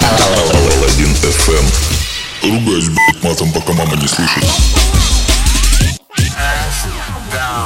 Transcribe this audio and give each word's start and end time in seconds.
Алладин 0.00 1.12
FM. 1.22 1.64
Ругаюсь, 2.42 2.88
блядь, 2.88 3.22
матом, 3.22 3.52
пока 3.52 3.72
мама 3.72 3.96
не 3.96 4.08
слышит. 4.08 4.44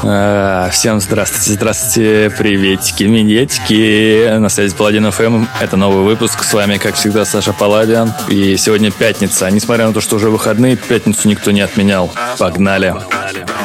А, 0.05 0.69
Всем 0.71 1.01
здравствуйте, 1.01 1.53
здравствуйте, 1.53 2.31
приветики, 2.37 3.05
минетики. 3.05 4.39
На 4.39 4.51
связи 4.51 4.75
Паладин 4.75 5.11
ФМ. 5.11 5.47
Это 5.61 5.77
новый 5.77 6.05
выпуск. 6.05 6.45
С 6.45 6.53
вами, 6.53 6.77
как 6.77 6.95
всегда, 6.97 7.25
Саша 7.25 7.53
Паладин. 7.55 8.13
И 8.29 8.57
сегодня 8.59 8.91
пятница. 8.91 9.51
Несмотря 9.51 9.87
на 9.87 9.95
то, 9.95 10.03
что 10.03 10.17
уже 10.17 10.29
выходные, 10.29 10.77
пятницу 10.77 11.27
никто 11.29 11.53
не 11.53 11.63
отменял. 11.63 12.13
Погнали. 12.39 12.89
Ass 12.89 13.56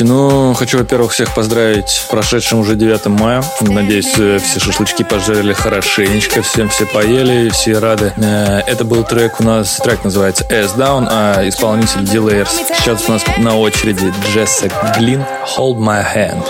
Слушайте, 0.00 0.14
ну, 0.14 0.54
хочу, 0.54 0.78
во-первых, 0.78 1.12
всех 1.12 1.34
поздравить 1.34 1.90
с 1.90 1.98
прошедшим 2.06 2.60
уже 2.60 2.74
9 2.74 3.06
мая. 3.08 3.42
Надеюсь, 3.60 4.14
э, 4.16 4.38
все 4.38 4.58
шашлычки 4.58 5.02
пожарили 5.02 5.52
хорошенечко, 5.52 6.40
всем 6.40 6.70
все 6.70 6.86
поели, 6.86 7.50
все 7.50 7.78
рады. 7.78 8.14
Э, 8.16 8.60
Это 8.66 8.84
был 8.86 9.04
трек 9.04 9.40
у 9.40 9.44
нас, 9.44 9.76
трек 9.76 10.02
называется 10.02 10.46
S 10.48 10.72
Down, 10.74 11.06
а 11.10 11.46
исполнитель 11.46 12.00
Delayers. 12.00 12.48
Сейчас 12.78 13.10
у 13.10 13.12
нас 13.12 13.22
на 13.36 13.58
очереди 13.58 14.10
Джессик 14.32 14.72
Глин, 14.96 15.22
Hold 15.58 15.76
My 15.76 16.02
Hand. 16.02 16.46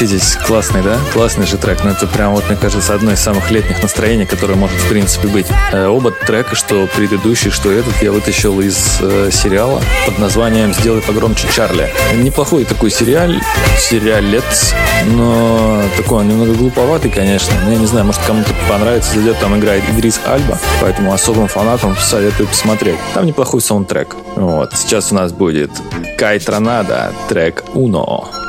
Согласитесь, 0.00 0.38
классный, 0.46 0.82
да? 0.82 0.96
Классный 1.12 1.44
же 1.44 1.58
трек. 1.58 1.84
Ну 1.84 1.90
это 1.90 2.06
прям 2.06 2.32
вот, 2.32 2.48
мне 2.48 2.56
кажется, 2.56 2.94
одно 2.94 3.12
из 3.12 3.20
самых 3.20 3.50
летних 3.50 3.82
настроений, 3.82 4.24
которое 4.24 4.54
может, 4.54 4.74
в 4.80 4.88
принципе, 4.88 5.28
быть. 5.28 5.46
Э, 5.72 5.88
оба 5.88 6.10
трека, 6.10 6.56
что 6.56 6.88
предыдущий, 6.96 7.50
что 7.50 7.70
этот, 7.70 7.92
я 8.00 8.10
вытащил 8.10 8.58
из 8.62 8.96
э, 9.02 9.28
сериала 9.30 9.82
под 10.06 10.18
названием 10.18 10.72
«Сделай 10.72 11.02
погромче 11.02 11.48
Чарли». 11.54 11.90
Неплохой 12.14 12.64
такой 12.64 12.90
сериал, 12.90 13.30
сериалец, 13.78 14.72
но 15.04 15.82
такой 15.98 16.20
он 16.20 16.28
немного 16.28 16.54
глуповатый, 16.54 17.10
конечно. 17.10 17.52
Ну, 17.66 17.72
я 17.72 17.76
не 17.76 17.86
знаю, 17.86 18.06
может, 18.06 18.22
кому-то 18.26 18.54
понравится, 18.70 19.12
зайдет, 19.12 19.38
там 19.38 19.58
играет 19.58 19.84
Идрис 19.90 20.18
Альба, 20.24 20.58
поэтому 20.80 21.12
особым 21.12 21.46
фанатам 21.48 21.94
советую 21.98 22.48
посмотреть. 22.48 22.96
Там 23.12 23.26
неплохой 23.26 23.60
саундтрек. 23.60 24.16
Вот, 24.34 24.72
сейчас 24.72 25.12
у 25.12 25.14
нас 25.14 25.30
будет 25.30 25.70
Кай 26.16 26.38
Тронада, 26.38 27.12
трек 27.28 27.64
«Уно». 27.74 28.39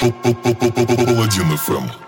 Паладин 0.00 1.52
FM. 1.56 2.05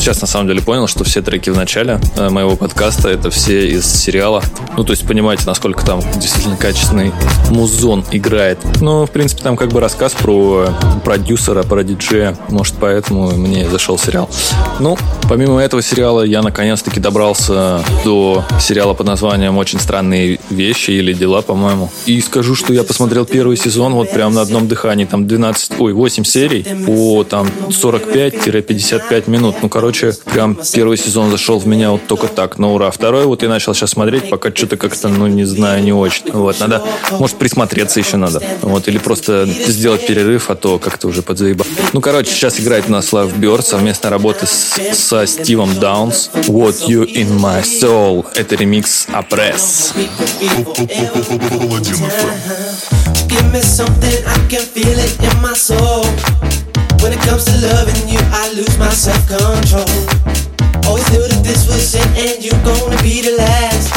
Сейчас 0.00 0.20
на 0.22 0.26
самом 0.26 0.48
деле 0.48 0.62
понял, 0.62 0.86
что 0.86 1.04
все 1.04 1.20
треки 1.20 1.50
в 1.50 1.56
начале 1.56 2.00
э, 2.16 2.30
моего 2.30 2.56
подкаста 2.56 3.08
это 3.10 3.30
все 3.30 3.68
из 3.68 3.84
сериала. 3.86 4.42
Ну, 4.76 4.82
то 4.82 4.92
есть 4.92 5.06
понимаете, 5.06 5.44
насколько 5.46 5.84
там 5.84 6.00
действительно 6.18 6.56
качественный 6.56 7.12
музон 7.50 8.04
играет. 8.10 8.58
Ну, 8.80 9.04
в 9.04 9.10
принципе, 9.10 9.42
там 9.42 9.56
как 9.56 9.68
бы 9.68 9.80
рассказ 9.80 10.12
про 10.12 10.70
продюсера, 11.04 11.62
про 11.62 11.84
диджея. 11.84 12.36
Может, 12.48 12.76
поэтому 12.80 13.30
мне 13.32 13.68
зашел 13.68 13.98
сериал. 13.98 14.28
Ну, 14.78 14.96
помимо 15.28 15.60
этого 15.60 15.82
сериала, 15.82 16.22
я 16.22 16.42
наконец-таки 16.42 16.98
добрался 16.98 17.84
до 18.04 18.44
сериала 18.58 18.94
под 18.94 19.06
названием 19.06 19.58
«Очень 19.58 19.80
странные 19.80 20.39
вещи» 20.50 20.90
или 20.90 21.12
«Дела», 21.12 21.42
по-моему. 21.42 21.90
И 22.06 22.20
скажу, 22.20 22.54
что 22.54 22.72
я 22.72 22.84
посмотрел 22.84 23.24
первый 23.24 23.56
сезон 23.56 23.94
вот 23.94 24.10
прям 24.12 24.34
на 24.34 24.42
одном 24.42 24.68
дыхании. 24.68 25.04
Там 25.04 25.26
12, 25.26 25.72
ой, 25.78 25.92
8 25.92 26.24
серий 26.24 26.66
по 26.86 27.24
там 27.24 27.48
45-55 27.68 29.30
минут. 29.30 29.56
Ну, 29.62 29.68
короче, 29.68 30.12
прям 30.24 30.58
первый 30.72 30.96
сезон 30.96 31.30
зашел 31.30 31.58
в 31.58 31.66
меня 31.66 31.90
вот 31.90 32.06
только 32.06 32.28
так, 32.28 32.58
на 32.58 32.72
ура. 32.72 32.90
Второй 32.90 33.24
вот 33.24 33.42
я 33.42 33.48
начал 33.48 33.74
сейчас 33.74 33.90
смотреть, 33.90 34.28
пока 34.28 34.50
что-то 34.54 34.76
как-то, 34.76 35.08
ну, 35.08 35.26
не 35.26 35.44
знаю, 35.44 35.82
не 35.82 35.92
очень. 35.92 36.30
Вот, 36.32 36.60
надо, 36.60 36.82
может, 37.12 37.36
присмотреться 37.36 38.00
еще 38.00 38.16
надо. 38.16 38.42
Вот, 38.62 38.88
или 38.88 38.98
просто 38.98 39.46
сделать 39.46 40.06
перерыв, 40.06 40.50
а 40.50 40.54
то 40.54 40.78
как-то 40.78 41.08
уже 41.08 41.22
подзаебал. 41.22 41.66
Ну, 41.92 42.00
короче, 42.00 42.30
сейчас 42.30 42.60
играет 42.60 42.86
у 42.88 42.92
нас 42.92 43.12
Love 43.12 43.38
Bird, 43.38 43.62
совместная 43.62 44.10
работа 44.10 44.46
с, 44.46 44.78
со 44.94 45.26
Стивом 45.26 45.78
Даунс. 45.78 46.30
What 46.46 46.88
You 46.88 47.06
In 47.06 47.38
My 47.38 47.62
Soul. 47.62 48.26
Это 48.34 48.56
ремикс 48.56 49.06
evil 50.40 50.72
every 50.88 51.22
time. 51.28 52.40
Give 53.28 53.46
me 53.52 53.60
something 53.60 54.16
I 54.24 54.36
can 54.48 54.64
feel 54.64 54.96
it 54.96 55.12
in 55.20 55.36
my 55.42 55.52
soul. 55.52 56.04
When 57.04 57.12
it 57.12 57.20
comes 57.28 57.44
to 57.44 57.54
loving 57.60 58.08
you, 58.08 58.20
I 58.32 58.52
lose 58.56 58.76
my 58.78 58.88
self 58.88 59.20
control. 59.28 59.84
Always 60.88 61.06
knew 61.12 61.24
that 61.28 61.42
this 61.44 61.68
was 61.68 61.94
it, 61.94 62.08
and 62.16 62.40
you're 62.40 62.64
gonna 62.64 63.00
be 63.04 63.20
the 63.20 63.36
last. 63.36 63.92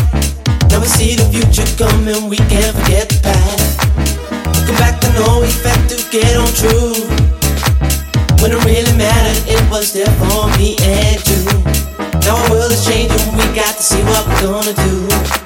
Now 0.70 0.80
we 0.80 0.88
see 0.88 1.16
the 1.16 1.26
future 1.32 1.68
coming, 1.80 2.30
we 2.30 2.38
can't 2.52 2.76
forget 2.76 3.08
the 3.08 3.20
past. 3.24 3.80
Looking 4.60 4.76
back, 4.76 5.00
I 5.00 5.10
know 5.16 5.40
we 5.40 5.50
had 5.64 5.88
to 5.90 5.98
get 6.12 6.36
on 6.36 6.52
true. 6.60 6.94
When 8.44 8.52
it 8.52 8.60
really 8.68 8.92
mattered, 8.98 9.40
it 9.48 9.64
was 9.72 9.94
there 9.94 10.12
for 10.20 10.52
me 10.60 10.76
and 10.84 11.20
you. 11.32 11.48
Now 12.28 12.36
our 12.36 12.52
world 12.52 12.72
is 12.72 12.84
changing, 12.86 13.32
we 13.36 13.46
got 13.56 13.76
to 13.76 13.84
see 13.84 14.04
what 14.04 14.28
we're 14.28 14.42
gonna 14.44 14.74
do. 14.74 15.43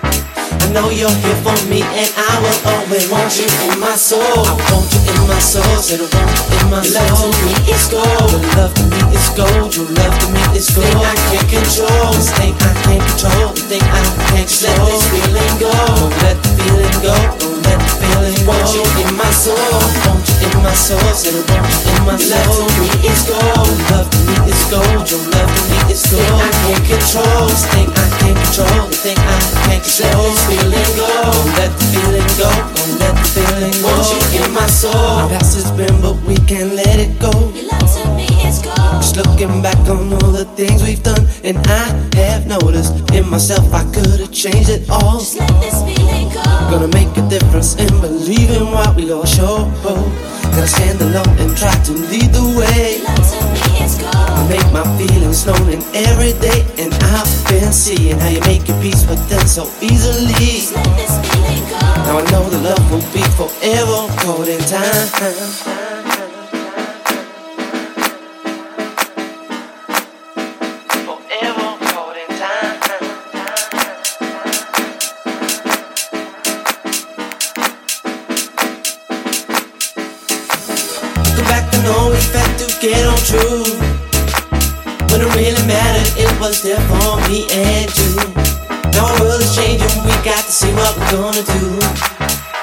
Know 0.78 0.94
you're 0.94 1.10
here 1.10 1.42
for 1.42 1.58
me, 1.66 1.82
and 1.82 2.06
I 2.14 2.38
will 2.38 2.60
always 2.70 3.10
want 3.10 3.34
you 3.34 3.50
in 3.66 3.80
my 3.82 3.98
soul. 3.98 4.22
I 4.22 4.54
want 4.70 4.86
you 4.94 5.02
in 5.10 5.26
my 5.26 5.42
soul, 5.42 5.66
said 5.82 5.98
I 5.98 6.06
want 6.06 6.30
you 6.38 6.54
in 6.54 6.70
my 6.70 6.86
soul. 6.86 7.02
Love 7.02 7.34
to 7.34 7.42
me 7.42 7.58
is 7.74 7.90
gold, 7.90 8.30
your 8.30 8.46
love 8.54 8.74
to 8.78 8.86
me 8.86 9.02
is 9.10 9.26
gold, 9.34 9.74
your 9.74 9.90
love 9.90 10.14
to 10.22 10.28
me 10.30 10.44
is 10.54 10.70
gold. 10.70 10.86
Thing 10.86 11.02
I 11.02 11.18
can't 11.34 11.50
control, 11.50 12.14
this 12.14 12.30
thing 12.38 12.54
I 12.62 12.78
can't 12.86 13.02
control, 13.10 13.58
the 13.58 13.64
thing 13.66 13.82
I 13.90 14.06
can't 14.30 14.46
control. 14.46 14.86
Let 14.86 14.94
this 14.94 15.02
feeling 15.10 15.56
go, 15.58 15.74
don't 15.74 16.14
let 16.22 16.38
the 16.46 16.50
feeling 16.62 16.98
go, 17.02 17.16
don't 17.42 17.58
let 17.66 17.82
the 17.82 17.90
feeling 17.98 18.38
go. 18.46 18.54
Want 18.54 18.70
you 18.78 18.86
in 19.02 19.18
my 19.18 19.34
soul, 19.34 19.82
My 20.68 20.74
soul, 20.74 21.00
in 21.00 21.48
my 22.04 22.18
soul. 22.18 22.28
Love 22.28 22.52
to 22.52 22.76
me 22.76 23.08
is 23.08 23.24
gold, 23.24 23.40
your 23.72 23.88
love 23.88 24.10
to 24.12 24.20
me 24.28 24.36
is 24.52 24.64
gold, 24.68 25.08
your 25.08 25.24
love 25.32 25.48
to 25.48 25.64
me 25.72 25.80
is 25.88 26.04
gold. 26.12 26.28
Thing 26.28 26.44
I 26.44 26.52
can't 26.68 26.84
control, 26.92 27.48
this 27.48 27.64
thing 27.72 27.88
I 27.88 28.06
can't 28.20 28.36
control, 28.36 28.84
the 28.92 28.98
thing 29.00 29.16
I 29.16 29.40
can't 29.64 29.80
control. 29.80 30.28
This 30.28 30.44
feeling 30.44 30.92
go, 31.00 31.08
let 31.56 31.72
the 31.72 31.86
feeling 31.88 32.28
go, 32.36 32.52
let 33.00 33.16
the 33.16 33.24
feeling 33.32 33.80
go. 33.80 33.96
Want 33.96 34.12
you 34.12 34.44
in 34.44 34.52
my 34.52 34.68
soul. 34.68 34.92
Our 34.92 35.30
past 35.30 35.56
has 35.56 35.72
been, 35.72 36.02
but 36.02 36.20
we 36.28 36.36
can't 36.36 36.76
let 36.76 37.00
it 37.00 37.18
go. 37.18 37.32
Just 38.96 39.18
looking 39.18 39.62
back 39.62 39.78
on 39.90 40.14
all 40.14 40.32
the 40.32 40.46
things 40.56 40.82
we've 40.84 41.04
done, 41.04 41.28
and 41.44 41.58
I 41.68 41.86
have 42.16 42.48
noticed 42.48 42.94
in 43.12 43.30
myself 43.30 43.74
I 43.74 43.84
could 43.94 44.20
have 44.20 44.32
changed 44.32 44.70
it 44.70 44.90
all. 44.90 45.20
Just 45.20 45.40
let 45.40 45.52
this 45.62 45.78
feeling 45.84 46.30
go. 46.30 46.44
Gonna 46.72 46.88
make 46.90 47.16
a 47.18 47.28
difference 47.30 47.76
in 47.76 47.90
believing 48.02 48.72
what 48.72 48.96
we 48.96 49.12
all 49.12 49.26
show. 49.26 49.70
Gotta 49.84 50.68
stand 50.68 51.02
alone 51.02 51.38
and 51.38 51.56
try 51.56 51.76
to 51.86 51.94
lead 51.94 52.34
the 52.34 52.42
way. 52.58 52.98
Love 53.04 53.16
to 53.16 53.40
me 53.54 53.86
is 53.86 54.02
I 54.02 54.48
make 54.50 54.68
my 54.74 54.84
feelings 54.98 55.46
known 55.46 55.70
in 55.70 55.84
every 55.94 56.34
day, 56.42 56.66
and 56.82 56.94
I've 57.14 57.30
been 57.48 57.72
seeing 57.72 58.18
how 58.18 58.30
you 58.30 58.42
make 58.42 58.68
your 58.68 58.82
peace 58.82 59.06
with 59.06 59.22
them 59.30 59.46
so 59.46 59.70
easily. 59.82 60.34
Just 60.34 60.74
let 60.74 60.86
this 60.98 61.14
feeling 61.30 61.64
go. 61.70 61.80
Now 62.08 62.18
I 62.20 62.24
know 62.32 62.50
the 62.50 62.60
love 62.60 62.84
will 62.92 63.06
be 63.14 63.24
forever 63.38 64.10
caught 64.24 64.48
in 64.48 64.60
time. 64.66 65.77
Had 82.34 82.58
to 82.60 82.68
get 82.80 83.06
on 83.08 83.20
true. 83.24 83.64
When 85.12 85.22
it 85.24 85.32
really 85.36 85.64
mattered, 85.68 86.12
it 86.20 86.32
was 86.40 86.62
there 86.62 86.82
for 86.92 87.18
me 87.30 87.48
and 87.52 87.88
you. 87.98 88.16
Now 88.94 89.14
our 89.14 89.20
world 89.22 89.42
is 89.42 89.56
changing, 89.56 89.90
we 90.04 90.14
got 90.26 90.44
to 90.44 90.52
see 90.52 90.72
what 90.74 90.98
we're 90.98 91.12
gonna 91.12 91.44
do. 91.44 91.80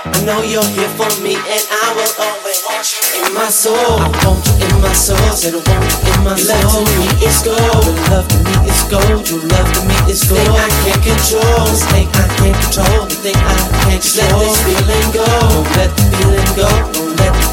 I 0.04 0.20
know 0.24 0.42
you're 0.42 0.64
here 0.76 0.88
for 1.00 1.08
me, 1.24 1.34
and 1.36 1.64
I 1.68 1.86
will 1.96 2.14
always 2.20 2.60
want 2.68 2.84
you 2.92 3.24
in 3.24 3.34
my 3.34 3.48
soul. 3.48 3.76
I 3.76 4.08
want 4.24 4.44
you 4.46 4.66
in 4.68 4.76
my 4.80 4.92
soul, 4.92 5.16
said 5.32 5.56
I 5.56 5.64
want 5.64 5.84
you 5.84 6.12
in 6.12 6.20
my 6.24 6.36
soul. 6.36 6.60
Love 6.60 6.84
to 6.84 6.92
me 7.00 7.08
is 7.24 7.40
gold, 7.40 7.84
your 7.88 7.96
love 8.12 8.28
to 8.28 8.38
me 8.44 8.54
is 8.68 8.82
gold, 8.88 9.24
your 9.28 9.40
love 9.48 9.70
to 9.72 9.80
me 9.88 9.96
is 10.12 10.22
gold. 10.28 10.44
Thing 10.44 10.54
I 10.54 10.68
can't 10.84 11.02
control, 11.02 11.64
this 11.72 11.84
thing 11.88 12.08
I 12.12 12.26
can't 12.36 12.56
control, 12.56 13.04
the 13.08 13.16
thing 13.20 13.36
I 13.36 13.56
can't 13.84 14.02
control. 14.04 14.38
Let 14.38 14.44
this 14.44 14.60
feeling 14.64 15.08
go, 15.12 15.24
don't 15.24 15.68
let 15.76 15.90
the 15.96 16.04
feeling 16.14 16.50
go, 16.52 16.68
the 16.92 17.03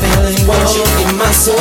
feeling. 0.01 0.35
Want 0.49 0.65
you 0.73 0.83
in 1.05 1.13
my 1.15 1.29
soul, 1.31 1.55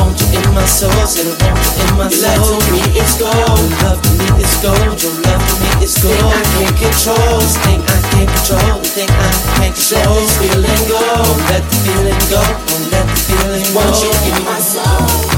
want 0.00 0.16
you 0.16 0.26
in 0.32 0.48
my 0.56 0.64
soul, 0.64 0.90
said 1.04 1.28
I 1.28 1.36
want 1.44 1.60
you 1.60 1.84
in 1.84 1.92
my 2.00 2.08
soul. 2.08 2.32
Love 2.32 2.64
to 2.64 2.72
me 2.72 2.82
is 2.96 3.12
gold, 3.20 3.36
your 3.36 3.76
love 3.84 4.00
to 4.00 4.10
me 4.16 4.28
is 4.40 4.54
gold, 4.64 4.96
your 4.96 5.14
love 5.28 5.42
to 5.44 5.54
me 5.60 5.70
is 5.84 5.94
gold. 6.00 6.16
Thing 6.16 6.32
I 6.32 6.42
can't 6.56 6.76
control, 6.80 7.36
this 7.38 7.56
thing 7.62 7.80
I 7.84 7.98
can't 8.10 8.28
control, 8.32 8.80
the 8.80 8.88
thing 8.88 9.10
I 9.12 9.30
can't 9.60 9.74
control. 9.76 10.16
Let 10.16 10.24
this 10.24 10.34
feeling 10.40 10.82
go, 10.88 11.00
don't 11.00 11.42
let 11.52 11.62
the 11.68 11.76
feeling 11.84 12.22
go, 12.32 12.40
don't 12.40 12.86
let 12.90 13.06
the 13.06 13.18
feeling 13.28 13.66
go. 13.70 13.84
Want 13.84 13.96
you 14.00 14.12
in 14.32 14.36
my 14.44 14.58
soul. 14.58 15.31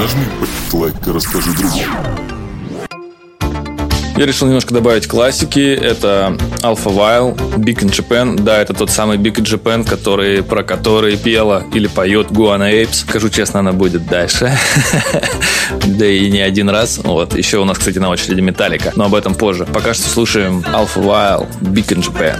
Нажми 0.00 0.24
лайк 0.72 0.94
и 1.06 1.10
расскажи 1.10 1.52
другим. 1.52 1.90
Я 4.16 4.24
решил 4.24 4.46
немножко 4.46 4.72
добавить 4.72 5.06
классики. 5.06 5.74
Это 5.74 6.38
Alpha 6.62 6.86
While, 6.86 7.36
Big 7.58 7.80
in 7.80 7.90
Japan. 7.90 8.40
Да, 8.40 8.62
это 8.62 8.72
тот 8.72 8.88
самый 8.88 9.18
Big 9.18 9.34
in 9.34 9.44
Japan, 9.44 9.86
который, 9.86 10.42
про 10.42 10.62
который 10.62 11.18
пела 11.18 11.64
или 11.74 11.86
поет 11.86 12.30
Guana 12.30 12.72
Apes. 12.72 13.04
Скажу 13.06 13.28
честно, 13.28 13.60
она 13.60 13.72
будет 13.72 14.06
дальше. 14.06 14.50
Да 15.86 16.06
и 16.06 16.30
не 16.30 16.40
один 16.40 16.70
раз. 16.70 16.98
Вот. 17.04 17.36
Еще 17.36 17.58
у 17.58 17.64
нас, 17.66 17.78
кстати, 17.78 17.98
на 17.98 18.08
очереди 18.08 18.40
Металлика. 18.40 18.92
Но 18.96 19.04
об 19.04 19.14
этом 19.14 19.34
позже. 19.34 19.66
Пока 19.66 19.92
что 19.92 20.08
слушаем 20.08 20.64
Alpha 20.72 20.96
While, 20.96 21.46
Big 21.60 21.88
in 21.88 22.02
Japan. 22.02 22.38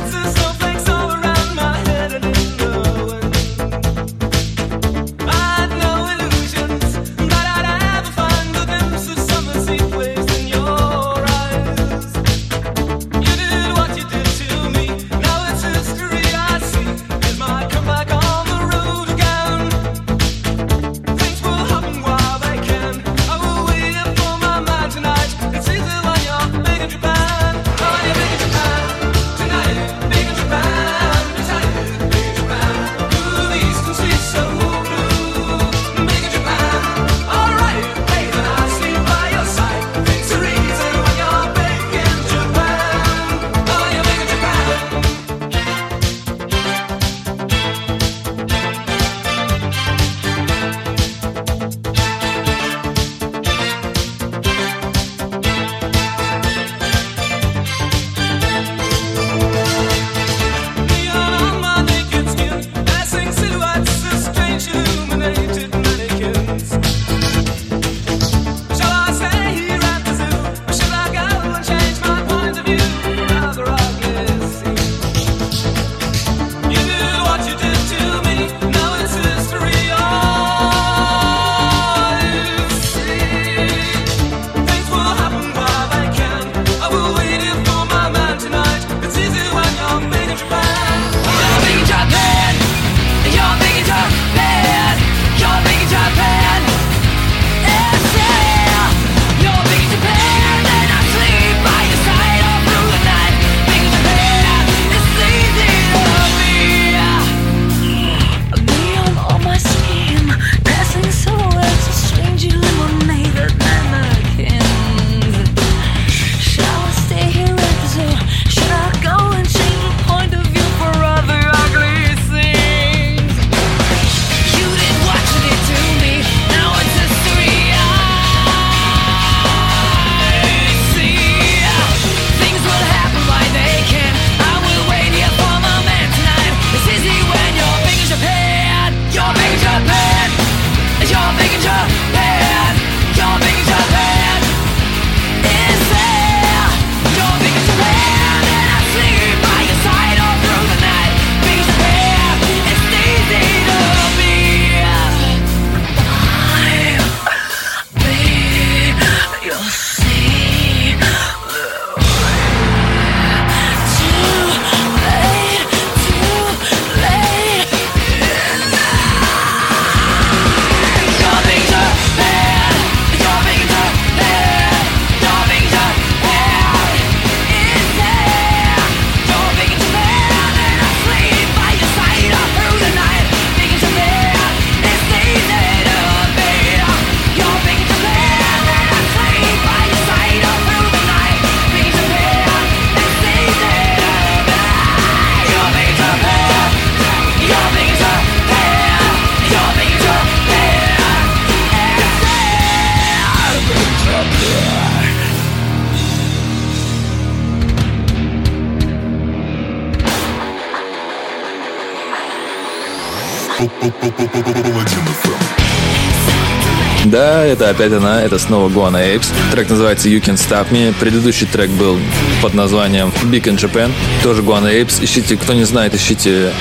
опять 217.81 217.93
она, 217.95 218.21
это 218.21 218.39
снова 218.39 218.69
Guana 218.69 219.17
Apes. 219.17 219.29
Трек 219.53 219.71
называется 219.71 220.09
You 220.09 220.21
Can 220.21 220.35
Stop 220.35 220.71
Me. 220.71 220.95
Предыдущий 221.01 221.47
трек 221.47 221.71
был 221.71 221.99
под 222.43 222.53
названием 222.53 223.11
Big 223.25 223.45
in 223.45 223.57
Japan, 223.57 223.91
тоже 224.23 224.43
Guana 224.43 224.71
Apes. 224.71 225.03
Ищите, 225.03 225.39
кто 225.39 225.55
не 225.55 225.65
знает, 225.65 225.95
ищите 225.95 226.53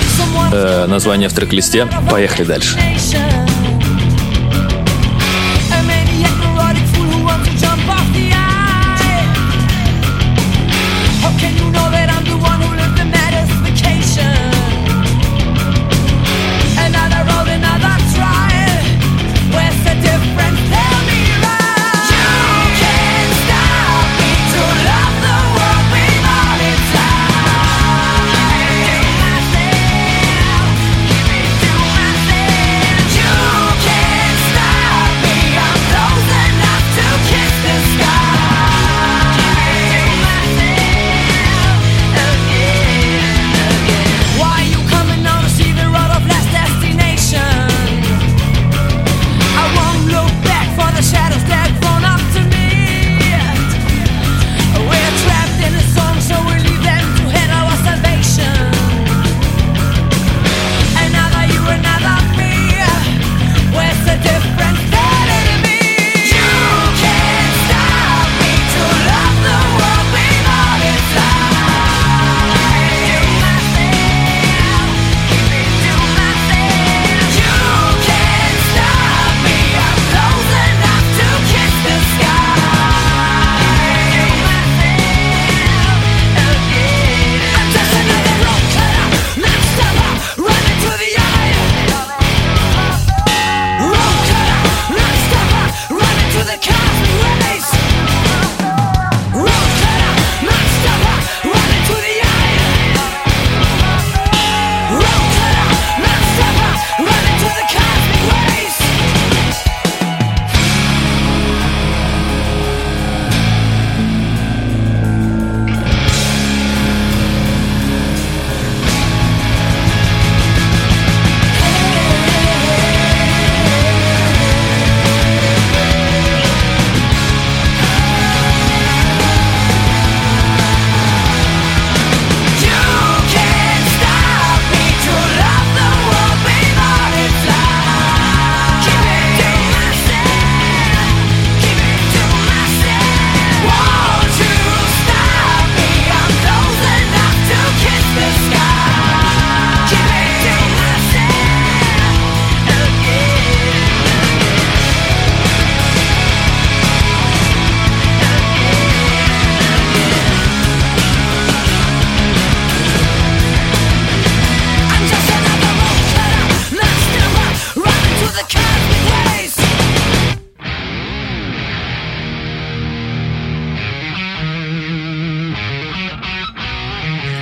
э, 0.54 0.86
название 0.88 1.28
в 1.28 1.34
трек-листе. 1.34 1.90
Поехали 2.10 2.46
дальше. 2.46 2.80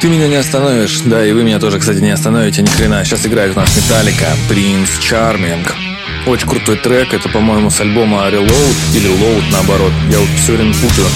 Ты 0.07 0.13
меня 0.13 0.29
не 0.29 0.37
остановишь. 0.37 1.01
Да, 1.01 1.25
и 1.25 1.33
вы 1.33 1.43
меня 1.43 1.59
тоже, 1.59 1.79
кстати, 1.79 1.97
не 1.97 2.11
остановите 2.11 2.61
ни 2.61 2.67
хрена. 2.67 3.03
Сейчас 3.03 3.25
играет 3.25 3.57
у 3.57 3.59
нас 3.59 3.75
Металлика, 3.75 4.27
Принц 4.47 4.87
Чарминг. 4.99 5.75
Очень 6.25 6.47
крутой 6.47 6.77
трек, 6.77 7.13
это, 7.13 7.27
по-моему, 7.27 7.69
с 7.69 7.81
альбома 7.81 8.25
Reload 8.29 8.75
или 8.95 9.09
Load, 9.09 9.43
наоборот. 9.51 9.91
Я 10.09 10.19
вот 10.19 10.29
все 10.41 10.53
время 10.53 10.73
путаю. 10.75 11.07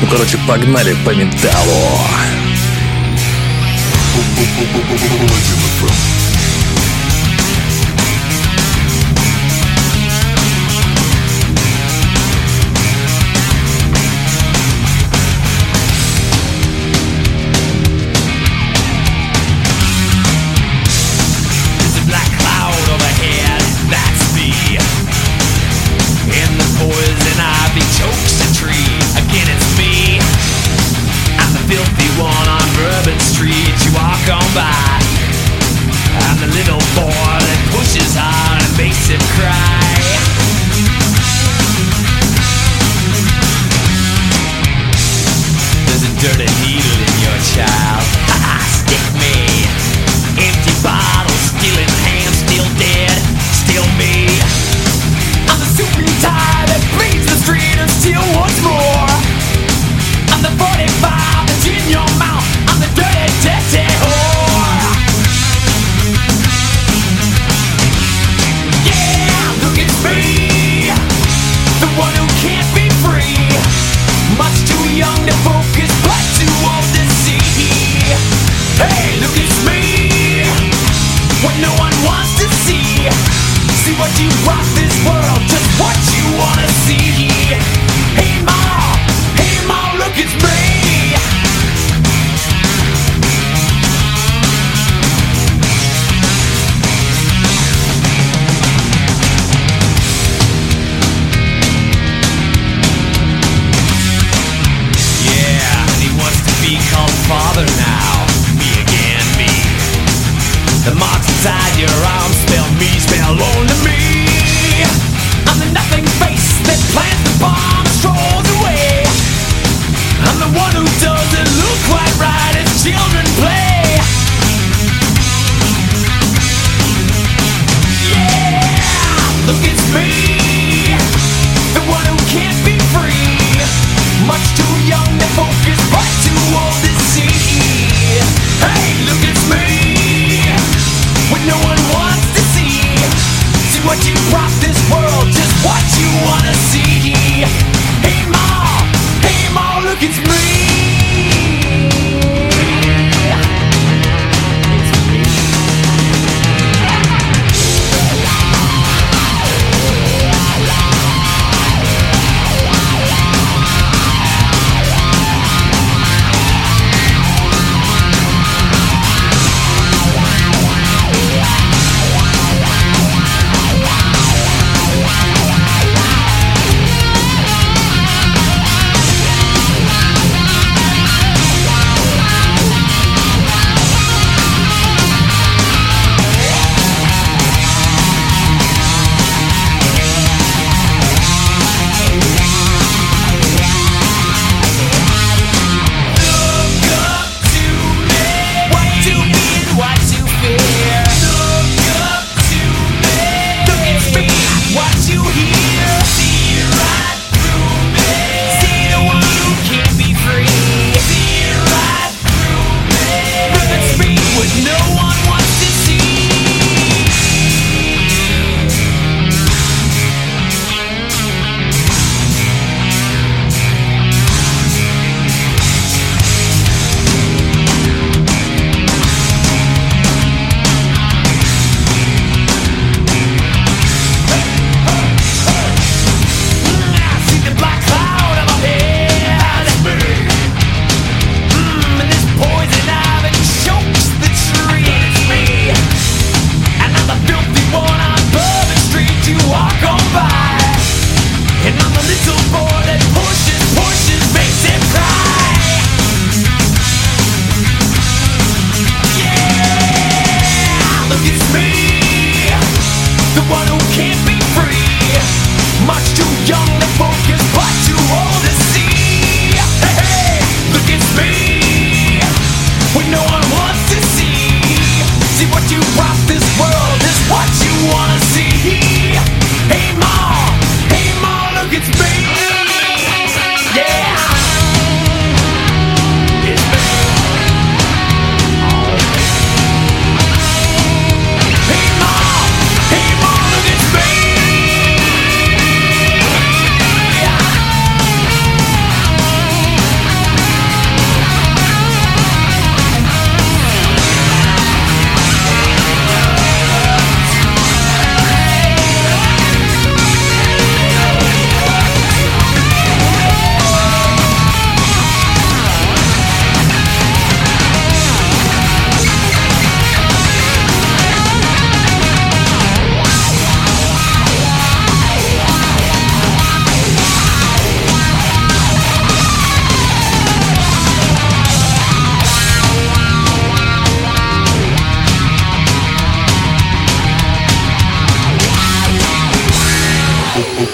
Ну, 0.00 0.08
короче, 0.10 0.38
погнали 0.48 0.96
по 1.04 1.10
металлу. 1.10 1.98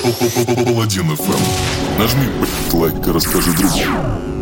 Паладин 0.03 1.11
FM. 1.11 1.99
Нажми, 1.99 2.29
лайк 2.73 3.07
и 3.07 3.11
расскажи 3.11 3.53
другу. 3.53 4.38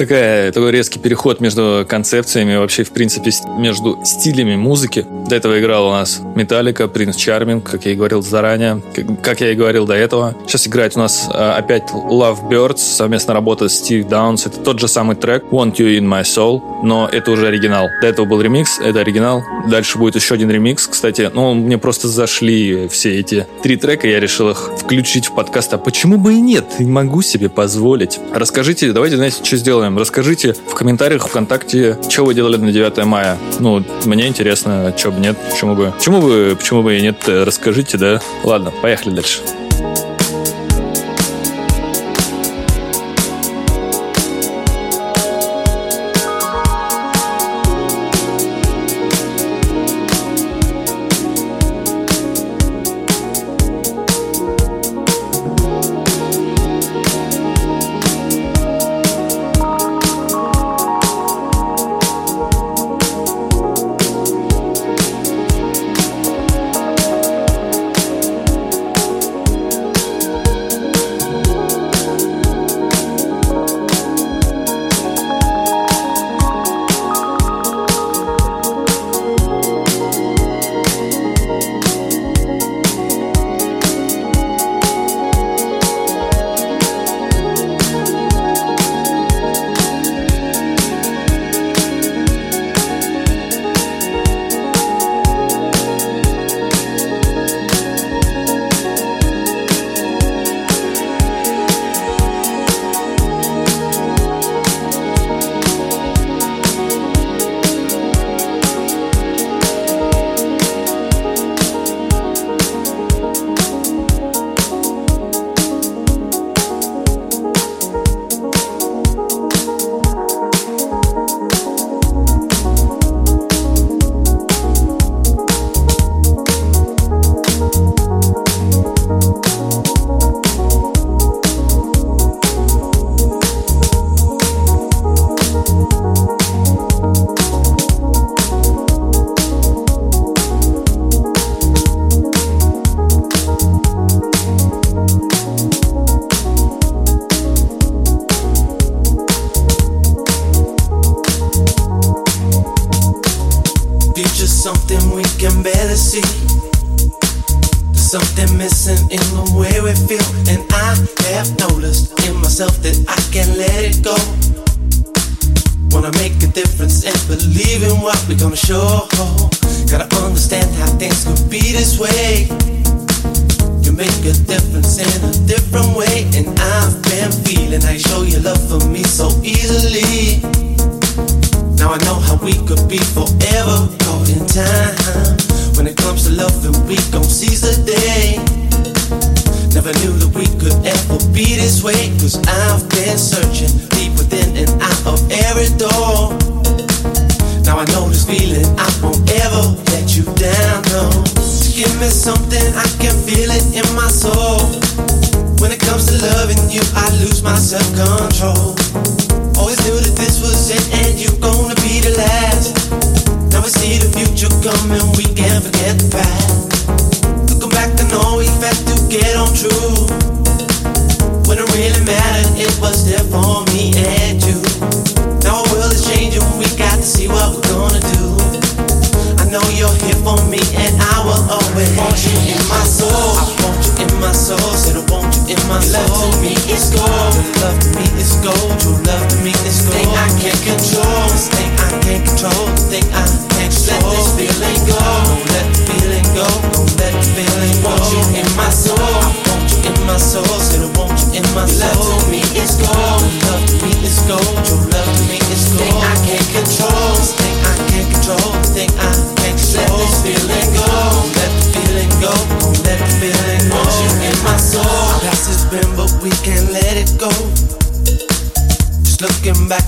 Такая, 0.00 0.50
такой 0.50 0.70
резкий 0.70 0.98
переход 0.98 1.40
между 1.40 1.84
концепциями, 1.86 2.56
вообще, 2.56 2.84
в 2.84 2.90
принципе, 2.90 3.32
между 3.58 3.98
стилями 4.02 4.56
музыки. 4.56 5.04
До 5.28 5.36
этого 5.36 5.60
играл 5.60 5.88
у 5.88 5.90
нас 5.90 6.22
Металлика, 6.34 6.88
Принц 6.88 7.16
Чарминг, 7.16 7.70
как 7.70 7.84
я 7.84 7.92
и 7.92 7.96
говорил 7.96 8.22
заранее, 8.22 8.80
как, 8.94 9.20
как 9.20 9.40
я 9.42 9.52
и 9.52 9.54
говорил 9.54 9.84
до 9.84 9.92
этого. 9.92 10.34
Сейчас 10.46 10.66
играет 10.66 10.96
у 10.96 11.00
нас 11.00 11.28
а, 11.30 11.54
опять 11.58 11.90
Love 11.92 12.48
Birds, 12.48 12.78
совместная 12.78 13.34
работа 13.34 13.68
с 13.68 13.74
Стив 13.74 14.08
Даунс. 14.08 14.46
Это 14.46 14.58
тот 14.60 14.80
же 14.80 14.88
самый 14.88 15.16
трек 15.16 15.44
Want 15.50 15.74
You 15.74 15.98
In 15.98 16.08
My 16.08 16.22
Soul, 16.22 16.62
но 16.82 17.06
это 17.06 17.30
уже 17.30 17.48
оригинал. 17.48 17.88
До 18.00 18.06
этого 18.06 18.24
был 18.24 18.40
ремикс, 18.40 18.78
это 18.78 19.00
оригинал. 19.00 19.42
Дальше 19.68 19.98
будет 19.98 20.14
еще 20.14 20.32
один 20.32 20.50
ремикс, 20.50 20.86
кстати. 20.86 21.30
Ну, 21.34 21.52
мне 21.52 21.76
просто 21.76 22.08
зашли 22.08 22.88
все 22.88 23.20
эти 23.20 23.46
три 23.62 23.76
трека, 23.76 24.08
я 24.08 24.18
решил 24.18 24.48
их 24.48 24.70
включить 24.78 25.26
в 25.26 25.34
подкаст. 25.34 25.74
А 25.74 25.78
почему 25.78 26.16
бы 26.16 26.32
и 26.32 26.40
нет? 26.40 26.80
Не 26.80 26.86
могу 26.86 27.20
себе 27.20 27.50
позволить. 27.50 28.18
Расскажите, 28.32 28.92
давайте, 28.92 29.16
знаете, 29.16 29.44
что 29.44 29.58
сделаем? 29.58 29.89
Расскажите 29.98 30.54
в 30.54 30.74
комментариях 30.74 31.26
ВКонтакте, 31.26 31.98
что 32.08 32.24
вы 32.24 32.34
делали 32.34 32.56
на 32.56 32.72
9 32.72 33.04
мая. 33.04 33.38
Ну, 33.58 33.84
мне 34.04 34.26
интересно, 34.26 34.94
что 34.96 35.10
бы 35.10 35.20
нет, 35.20 35.36
почему 35.50 35.74
бы, 35.74 35.92
почему 35.96 36.20
бы, 36.20 36.56
почему 36.58 36.82
бы 36.82 36.98
и 36.98 37.02
нет, 37.02 37.28
э, 37.28 37.44
расскажите, 37.44 37.98
да? 37.98 38.20
Ладно, 38.44 38.72
поехали 38.82 39.14
дальше. 39.14 39.40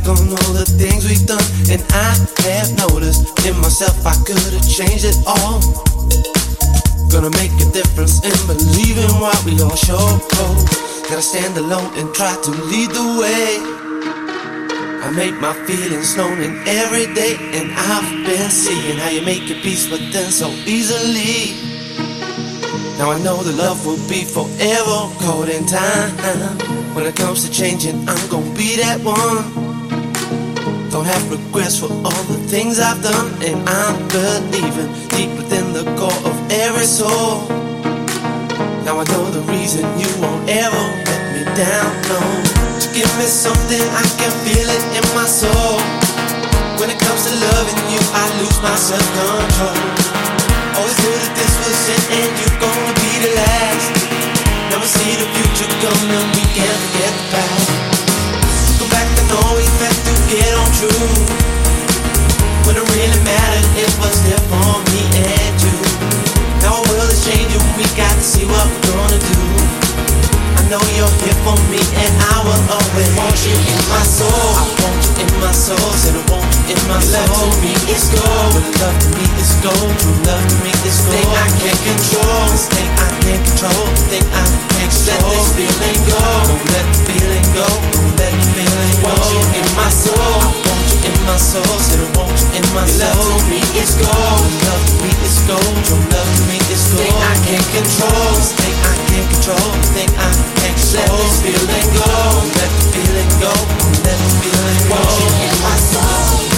Back 0.02 0.18
on 0.18 0.28
all 0.28 0.52
the 0.52 0.64
things 0.78 1.08
we've 1.08 1.26
done, 1.26 1.42
and 1.70 1.82
I 1.92 2.14
have 2.50 2.70
noticed 2.78 3.46
in 3.46 3.56
myself 3.60 4.06
I 4.06 4.14
could 4.26 4.52
have 4.52 4.68
changed 4.68 5.04
it 5.04 5.16
all. 5.26 5.60
Gonna 7.10 7.30
make 7.38 7.52
a 7.60 7.70
difference 7.70 8.24
in 8.24 8.32
what 9.20 9.38
we 9.44 9.52
all 9.62 9.76
show. 9.76 10.18
Gotta 11.08 11.22
stand 11.22 11.56
alone 11.56 11.92
and 11.98 12.12
try 12.14 12.34
to 12.34 12.50
lead 12.50 12.90
the 12.90 13.18
way. 13.20 13.58
I 15.02 15.10
make 15.10 15.38
my 15.40 15.52
feelings 15.66 16.16
known 16.16 16.40
in 16.40 16.56
every 16.66 17.12
day, 17.14 17.36
and 17.52 17.70
I've 17.72 18.26
been 18.26 18.50
seeing 18.50 18.98
how 18.98 19.10
you 19.10 19.22
make 19.22 19.48
your 19.48 19.58
peace 19.60 19.90
with 19.90 20.12
them 20.12 20.30
so 20.30 20.48
easily. 20.66 21.58
Now 22.98 23.10
I 23.10 23.18
know 23.22 23.42
the 23.42 23.52
love 23.52 23.84
will 23.84 24.02
be 24.08 24.24
forever 24.24 24.98
caught 25.22 25.48
in 25.48 25.66
time. 25.66 26.12
When 26.94 27.06
it 27.06 27.16
comes 27.16 27.44
to 27.44 27.50
changing, 27.52 28.08
I'm 28.08 28.30
gonna 28.30 28.54
be 28.54 28.76
that 28.76 29.00
one. 29.02 29.61
Don't 30.92 31.06
have 31.06 31.24
regrets 31.30 31.80
for 31.80 31.88
all 31.88 32.22
the 32.28 32.36
things 32.52 32.78
I've 32.78 33.00
done, 33.00 33.32
and 33.40 33.56
I'm 33.66 33.96
believing 34.12 34.92
deep 35.08 35.32
within 35.40 35.72
the 35.72 35.88
core 35.96 36.20
of 36.28 36.36
every 36.52 36.84
soul. 36.84 37.48
Now 38.84 39.00
I 39.00 39.04
know 39.08 39.24
the 39.32 39.40
reason 39.48 39.88
you 39.96 40.12
won't 40.20 40.44
ever 40.52 40.84
let 41.08 41.22
me 41.32 41.48
down, 41.56 41.88
no. 42.12 42.20
To 42.76 42.86
give 42.92 43.08
me 43.16 43.24
something, 43.24 43.80
I 43.80 44.04
can 44.20 44.28
feel 44.44 44.68
it 44.68 44.84
in 44.92 45.04
my 45.16 45.24
soul. 45.24 45.80
When 46.76 46.92
it 46.92 47.00
comes 47.00 47.24
to 47.24 47.32
loving 47.40 47.80
you, 47.88 48.02
I 48.12 48.28
lose 48.44 48.60
my 48.60 48.76
self 48.76 49.00
control. 49.16 49.72
Always 50.76 50.98
knew 51.00 51.16
that 51.24 51.32
this 51.32 51.54
was 51.56 51.80
it, 51.88 52.04
and 52.20 52.30
you're 52.36 52.58
gonna 52.60 52.94
be 53.00 53.12
the 53.24 53.32
last. 53.40 53.96
Never 54.68 54.84
see 54.84 55.16
the 55.16 55.24
future 55.40 55.72
coming, 55.80 56.26
we 56.36 56.44
can't 56.52 56.80
forget 56.84 57.12
the 57.16 57.24
past. 57.32 57.91
True. 60.82 61.14
When 62.66 62.74
it 62.74 62.82
really 62.90 63.20
mattered, 63.22 63.68
it 63.78 63.92
was 64.02 64.18
there 64.26 64.42
for 64.50 64.82
me 64.90 65.02
and 65.14 65.54
you. 65.62 65.78
Now 66.58 66.74
our 66.74 66.84
world 66.90 67.10
is 67.10 67.22
changing, 67.22 67.62
we 67.78 67.86
got 67.94 68.10
to 68.10 68.24
see 68.24 68.42
what 68.46 68.66
we're 68.66 68.90
gonna 68.90 69.20
do. 69.22 69.42
I 70.58 70.62
know 70.70 70.82
you're 70.98 71.14
here 71.22 71.38
for 71.46 71.54
me, 71.70 71.78
and 71.78 72.12
I 72.34 72.36
will 72.42 72.62
always 72.66 73.10
want 73.14 73.36
you 73.46 73.54
in 73.54 73.78
my 73.94 74.02
soul. 74.02 74.50
I 74.58 74.66
want 74.82 74.98
you 75.06 75.22
in 75.22 75.30
my 75.38 75.54
soul, 75.54 75.86
said 76.02 76.18
I 76.18 76.22
want 76.34 76.50
you 76.50 76.74
in 76.74 76.80
my 76.90 76.98
soul. 76.98 77.30
Love 77.30 77.46
to 77.46 77.62
me 77.62 77.74
is 77.86 78.06
gold, 78.10 78.54
love 78.82 78.98
to 78.98 79.08
me 79.14 79.26
is 79.38 79.52
gold. 79.62 79.90
True 80.02 80.18
love 80.26 80.42
to 80.50 80.56
me 80.66 80.72
is 80.82 80.98
gold. 81.06 81.14
Thing 81.14 81.30
I 81.30 81.46
can't 81.62 81.80
control, 81.86 82.42
this 82.50 82.66
thing 82.74 82.90
I 82.98 83.08
can't 83.22 83.42
control, 83.46 83.86
thing 84.10 84.26
I 84.34 84.44
can't 84.50 84.90
control. 84.90 85.30
Let 85.30 85.30
this 85.30 85.46
feeling 85.54 86.00
go, 86.10 86.22
don't 86.50 86.66
let 86.74 86.86
the 86.90 86.98
feeling 87.06 87.46
go, 87.54 87.66
don't 87.70 88.12
let 88.18 88.32
the 88.34 88.46
feeling 88.50 88.96
go. 88.98 89.12
Want 89.12 89.30
you 89.30 89.42
in 89.60 89.66
my 89.78 89.90
soul, 89.90 90.14
I 90.18 90.46
want 90.46 90.66
you 90.66 90.71
in 91.04 91.16
my 91.26 91.36
soul, 91.36 91.66
said 91.82 92.00
I 92.00 92.08
want 92.18 92.32
you 92.38 92.48
in 92.58 92.66
my 92.74 92.86
soul. 92.86 93.10
Love 93.10 93.38
to 93.38 93.50
me 93.50 93.60
is 93.78 93.94
gold, 93.98 94.46
love 94.66 94.84
to 94.86 94.94
me 95.02 95.10
is 95.26 95.38
gold. 95.46 95.74
True 95.86 95.98
love 95.98 96.30
to 96.36 96.42
me 96.46 96.58
is 96.70 96.82
gold. 96.94 97.02
Thing 97.02 97.18
I 97.18 97.34
can't 97.46 97.68
control, 97.74 98.32
thing 98.58 98.76
I 98.86 98.94
can't 99.10 99.28
control, 99.34 99.70
thing 99.94 100.10
I 100.18 100.30
can't 100.62 100.76
control. 100.78 101.02
Let 101.02 101.18
this 101.18 101.36
feeling 101.42 101.88
go, 101.98 102.10
let 102.54 102.70
the 102.70 102.84
feeling 102.94 103.32
go, 103.42 103.52
let 104.06 104.18
the 104.18 104.30
feeling 104.42 104.82
go. 104.86 104.96
Want 104.96 105.10
you 105.18 105.30
in 105.50 105.56
my 105.62 105.76
soul. 105.76 106.51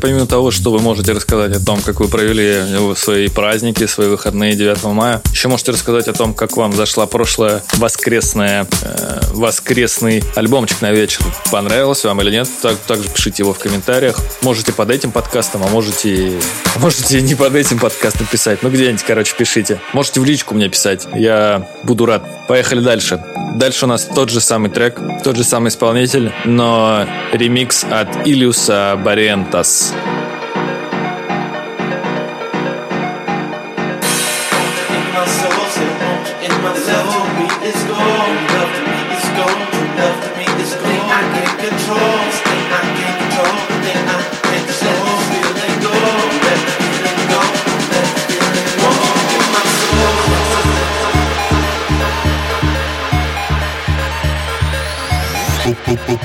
помимо 0.00 0.26
того, 0.40 0.50
что 0.50 0.70
вы 0.72 0.78
можете 0.78 1.12
рассказать 1.12 1.54
о 1.54 1.62
том, 1.62 1.82
как 1.82 2.00
вы 2.00 2.08
провели 2.08 2.64
свои 2.96 3.28
праздники, 3.28 3.84
свои 3.84 4.08
выходные 4.08 4.54
9 4.54 4.84
мая, 4.84 5.20
еще 5.32 5.48
можете 5.48 5.72
рассказать 5.72 6.08
о 6.08 6.14
том, 6.14 6.32
как 6.32 6.56
вам 6.56 6.72
зашла 6.72 7.04
прошлая 7.04 7.62
воскресная, 7.76 8.66
э, 8.80 9.20
воскресный 9.34 10.24
альбомчик 10.36 10.80
на 10.80 10.92
вечер. 10.92 11.22
Понравилось 11.50 12.04
вам 12.04 12.22
или 12.22 12.30
нет? 12.30 12.48
Так, 12.62 12.78
также 12.86 13.10
пишите 13.10 13.42
его 13.42 13.52
в 13.52 13.58
комментариях. 13.58 14.16
Можете 14.40 14.72
под 14.72 14.88
этим 14.88 15.12
подкастом, 15.12 15.62
а 15.62 15.68
можете, 15.68 16.32
а 16.74 16.78
можете 16.78 17.20
не 17.20 17.34
под 17.34 17.54
этим 17.54 17.78
подкастом 17.78 18.26
писать. 18.26 18.62
Ну, 18.62 18.70
где-нибудь, 18.70 19.02
короче, 19.02 19.34
пишите. 19.36 19.78
Можете 19.92 20.20
в 20.20 20.24
личку 20.24 20.54
мне 20.54 20.70
писать. 20.70 21.06
Я 21.14 21.68
буду 21.82 22.06
рад. 22.06 22.24
Поехали 22.48 22.80
дальше. 22.80 23.22
Дальше 23.56 23.84
у 23.84 23.88
нас 23.88 24.04
тот 24.04 24.30
же 24.30 24.40
самый 24.40 24.70
трек, 24.70 24.98
тот 25.22 25.36
же 25.36 25.44
самый 25.44 25.68
исполнитель, 25.68 26.32
но 26.46 27.06
ремикс 27.32 27.84
от 27.84 28.26
Илиуса 28.26 28.98
Барентас. 29.04 29.92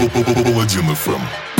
Паладин 0.09 0.95
ФМ. 0.95 1.54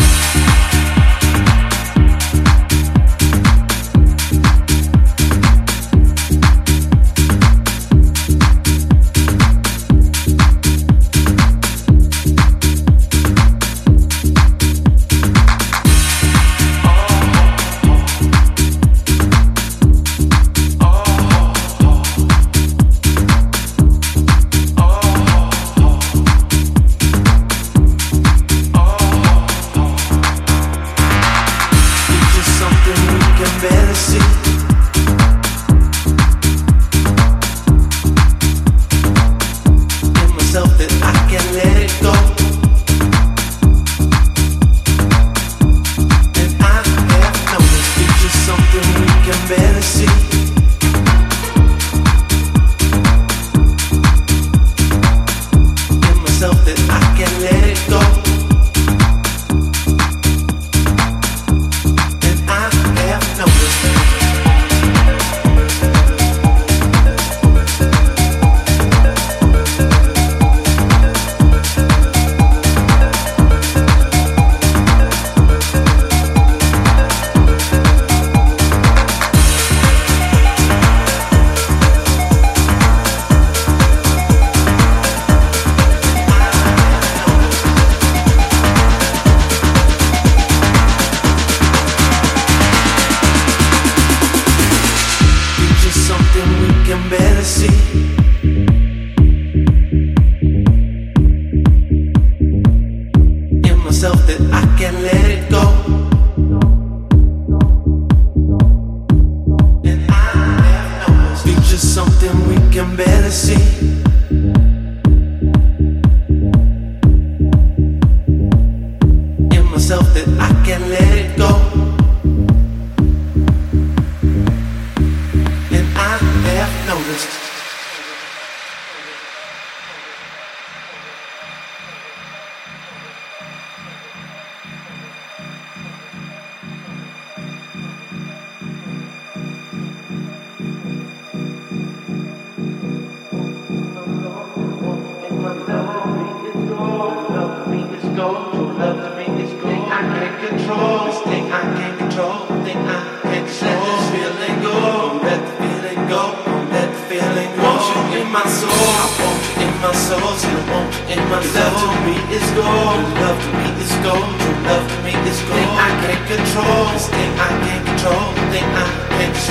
I 168.56 168.60
can't. 168.60 169.06
Let 169.16 169.34
this 169.34 169.49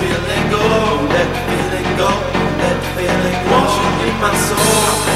feeling 0.00 0.50
go, 0.50 0.62
let 1.12 1.28
the 1.28 1.40
feeling 1.46 1.90
go, 1.96 2.08
let 2.60 2.76
the 2.80 2.88
feeling 2.96 3.38
go. 3.44 3.52
Won't 3.52 3.72
you 3.76 3.88
be 4.00 4.20
my 4.20 4.34
soul? 4.34 5.15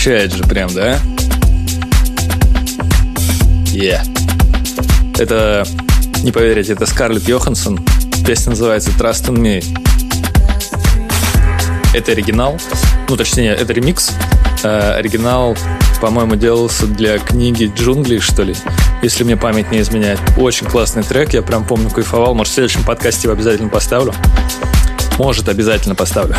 Качает 0.00 0.32
же 0.32 0.44
прям, 0.44 0.72
да? 0.72 0.98
Yeah. 3.66 4.00
Это, 5.18 5.66
не 6.22 6.32
поверите, 6.32 6.72
это 6.72 6.86
Скарлетт 6.86 7.28
Йоханссон. 7.28 7.84
Песня 8.26 8.50
называется 8.50 8.92
Trust 8.92 9.28
in 9.28 9.36
Me. 9.36 9.62
Это 11.92 12.12
оригинал. 12.12 12.58
Ну, 13.10 13.16
точнее, 13.18 13.50
это 13.50 13.74
ремикс. 13.74 14.12
Э, 14.62 14.94
оригинал, 14.94 15.54
по-моему, 16.00 16.34
делался 16.36 16.86
для 16.86 17.18
книги 17.18 17.70
«Джунгли», 17.76 18.20
что 18.20 18.42
ли. 18.42 18.56
Если 19.02 19.22
мне 19.22 19.36
память 19.36 19.70
не 19.70 19.80
изменяет. 19.80 20.18
Очень 20.38 20.66
классный 20.66 21.02
трек, 21.02 21.34
я 21.34 21.42
прям 21.42 21.66
помню, 21.66 21.90
кайфовал. 21.90 22.34
Может, 22.34 22.52
в 22.52 22.54
следующем 22.54 22.84
подкасте 22.84 23.24
его 23.24 23.34
обязательно 23.34 23.68
поставлю. 23.68 24.14
Может, 25.18 25.50
обязательно 25.50 25.94
поставлю. 25.94 26.36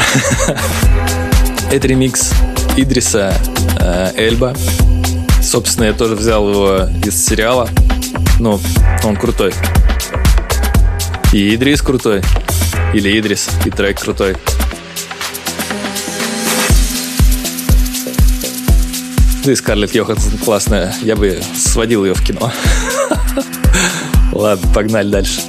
Это 1.71 1.87
ремикс 1.87 2.33
Идриса 2.77 3.33
э, 3.79 4.11
Эльба. 4.15 4.55
Собственно, 5.41 5.85
я 5.85 5.93
тоже 5.93 6.15
взял 6.15 6.49
его 6.49 6.89
из 7.05 7.25
сериала. 7.25 7.69
Ну, 8.39 8.59
он 9.03 9.15
крутой. 9.15 9.53
И 11.33 11.55
Идрис 11.55 11.81
крутой. 11.81 12.21
Или 12.93 13.19
Идрис, 13.19 13.49
и 13.65 13.69
трек 13.69 13.99
крутой. 13.99 14.35
Да 19.43 19.51
и 19.51 19.55
Скарлетт 19.55 19.95
Йоханссон 19.95 20.37
классная. 20.37 20.93
Я 21.01 21.15
бы 21.15 21.41
сводил 21.55 22.05
ее 22.05 22.13
в 22.13 22.23
кино. 22.23 22.51
Ладно, 24.31 24.73
погнали 24.73 25.09
дальше. 25.09 25.41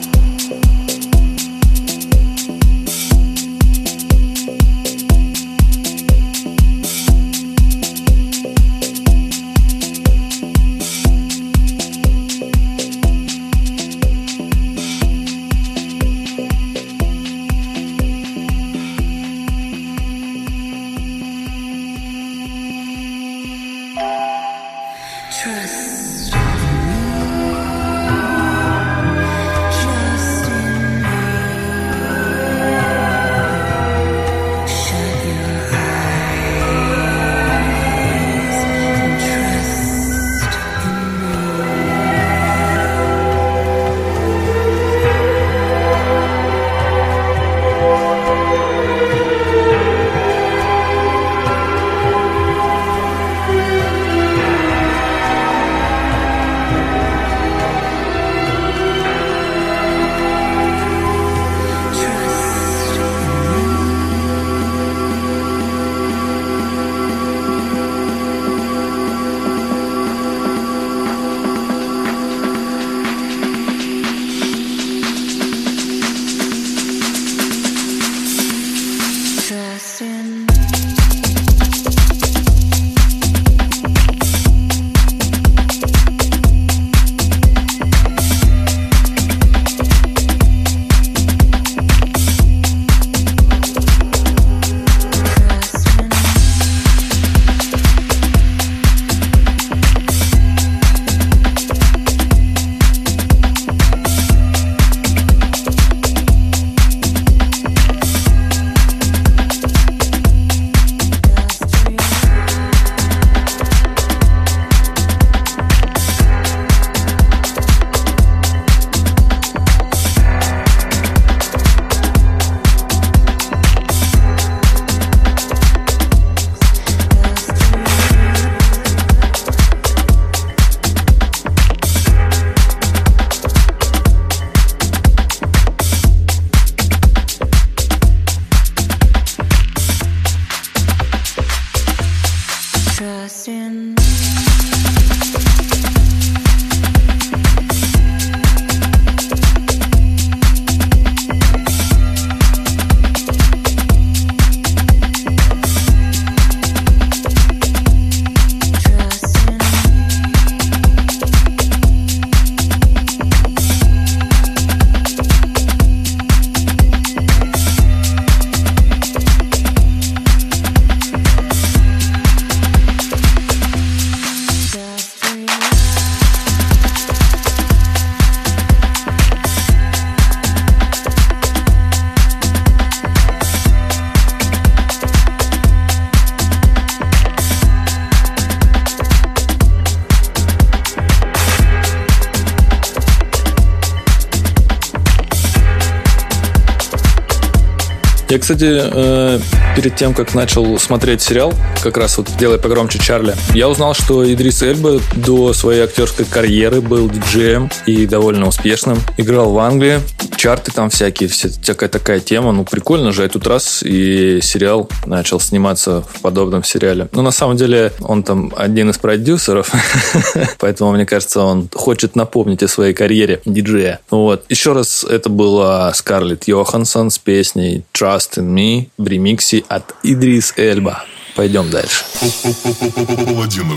Кстати, 198.43 198.67
э, 198.69 199.39
перед 199.77 199.95
тем, 199.95 200.15
как 200.15 200.35
начал 200.35 200.77
смотреть 200.81 201.23
сериал, 201.23 201.55
как 201.81 201.97
раз 201.97 202.19
вот 202.19 202.29
«Делай 202.41 202.59
погромче 202.59 202.99
Чарли», 202.99 203.37
я 203.55 203.69
узнал, 203.69 203.95
что 203.95 204.31
Идрис 204.31 204.63
Эльба 204.63 205.01
до 205.15 205.53
своей 205.53 205.83
актерской 205.83 206.25
карьеры 206.25 206.81
был 206.81 207.09
диджеем 207.09 207.71
и 207.87 208.05
довольно 208.05 208.49
успешным. 208.49 208.99
Играл 209.17 209.53
в 209.53 209.59
Англии, 209.61 210.01
чарты 210.43 210.73
там 210.73 210.91
всякие, 210.91 211.29
вся, 211.29 211.49
всякая 211.49 211.89
такая 211.89 212.19
тема. 212.19 212.51
Ну, 212.51 212.65
прикольно 212.65 213.13
же, 213.13 213.25
и 213.25 213.29
тут 213.29 213.47
раз 213.47 213.81
и 213.85 214.41
сериал 214.43 214.89
начал 215.07 215.39
сниматься 215.39 216.03
в 216.13 216.21
подобном 216.21 216.65
сериале. 216.65 217.09
Ну, 217.13 217.23
на 217.23 217.31
самом 217.31 217.57
деле, 217.57 217.93
он 218.01 218.25
там 218.25 218.53
один 218.57 218.91
из 218.91 218.99
продюсеров, 218.99 219.71
поэтому, 220.59 220.91
мне 220.91 221.07
кажется, 221.07 221.43
он 221.43 221.69
хочет 221.73 222.17
напомнить 222.17 222.65
о 222.65 222.69
своей 222.69 222.93
карьере 222.93 223.41
диджея. 223.45 224.01
Вот. 224.11 224.45
Еще 224.49 224.73
раз, 224.73 225.05
это 225.05 225.29
была 225.31 225.95
Скарлетт 225.95 226.49
Йоханссон 226.49 227.11
с 227.11 227.19
песней 227.19 227.85
Trust 227.95 228.39
in 228.39 228.53
Me 228.53 228.89
в 228.99 229.07
ремиксе 229.07 229.63
от 229.69 229.95
Идрис 230.03 230.55
Эльба. 230.57 231.05
Пойдем 231.37 231.71
дальше. 231.71 232.05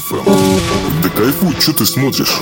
FM. 0.01 0.61
Да 1.03 1.09
кайфуй, 1.09 1.53
что 1.59 1.73
ты 1.73 1.85
смотришь? 1.85 2.41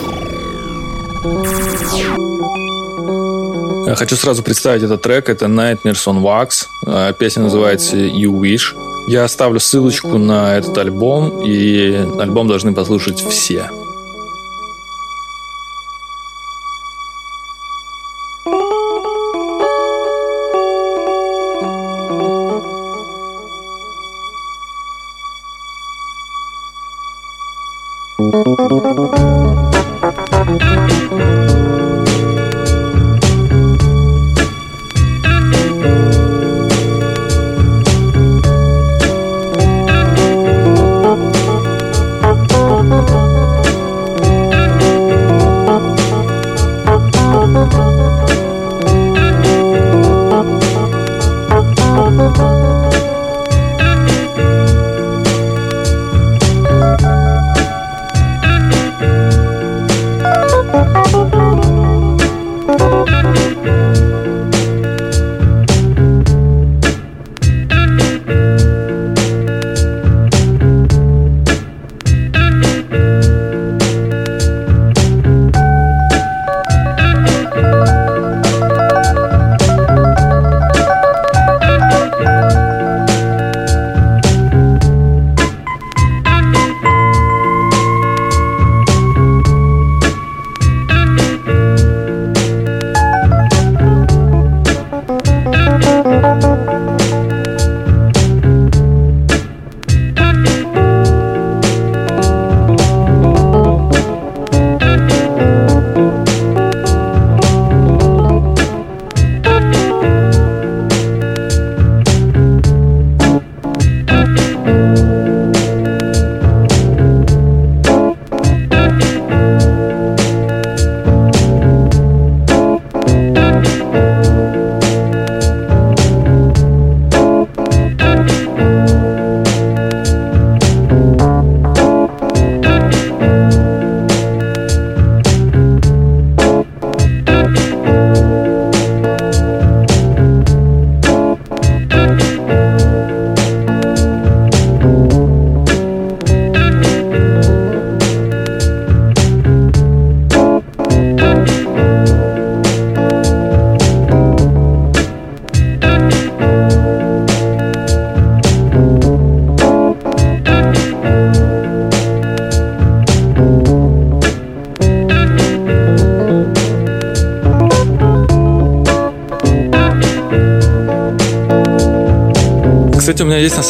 Я 3.93 3.97
хочу 3.97 4.15
сразу 4.15 4.41
представить 4.41 4.81
этот 4.81 5.03
трек. 5.03 5.29
Это 5.29 5.45
Nightmares 5.45 6.07
on 6.07 6.23
Wax. 6.23 6.65
Э, 6.87 7.13
Песня 7.13 7.43
называется 7.43 7.95
You 7.95 8.31
Wish. 8.31 8.75
Я 9.07 9.23
оставлю 9.23 9.59
ссылочку 9.59 10.17
на 10.17 10.57
этот 10.57 10.75
альбом, 10.79 11.43
и 11.45 11.93
альбом 12.17 12.47
должны 12.47 12.73
послушать 12.73 13.19
все. 13.21 13.69
Кстати, 28.63 29.02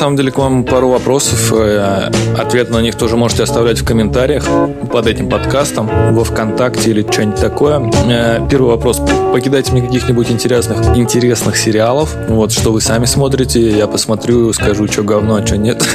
самом 0.04 0.18
деле 0.18 0.32
к 0.32 0.38
вам 0.38 0.66
пару 0.66 0.90
вопросов. 0.90 1.54
Э, 1.54 2.12
Ответ 2.38 2.70
на 2.70 2.82
них 2.82 2.96
тоже 2.96 3.16
можете 3.16 3.44
оставлять 3.44 3.80
в 3.80 3.86
комментариях 3.86 4.46
под 4.92 5.08
этим 5.08 5.30
подкастом 5.30 5.90
во 6.14 6.26
ВКонтакте 6.26 6.90
или 6.90 7.10
что-нибудь 7.10 7.40
такое. 7.40 7.90
Э, 8.10 8.46
Первый 8.50 8.72
вопрос. 8.72 9.02
Покидайте 9.32 9.72
мне 9.72 9.82
каких-нибудь 9.82 10.30
интересных, 10.30 10.98
интересных 10.98 11.56
сериалов. 11.56 12.18
Вот, 12.28 12.52
что 12.52 12.74
вы 12.74 12.82
сами 12.82 13.06
смотрите. 13.06 13.78
Я 13.78 13.88
посмотрю, 13.88 14.52
скажу, 14.52 14.88
что 14.90 15.04
говно, 15.04 15.36
а 15.36 15.48
что 15.48 15.56
нет. 15.58 15.82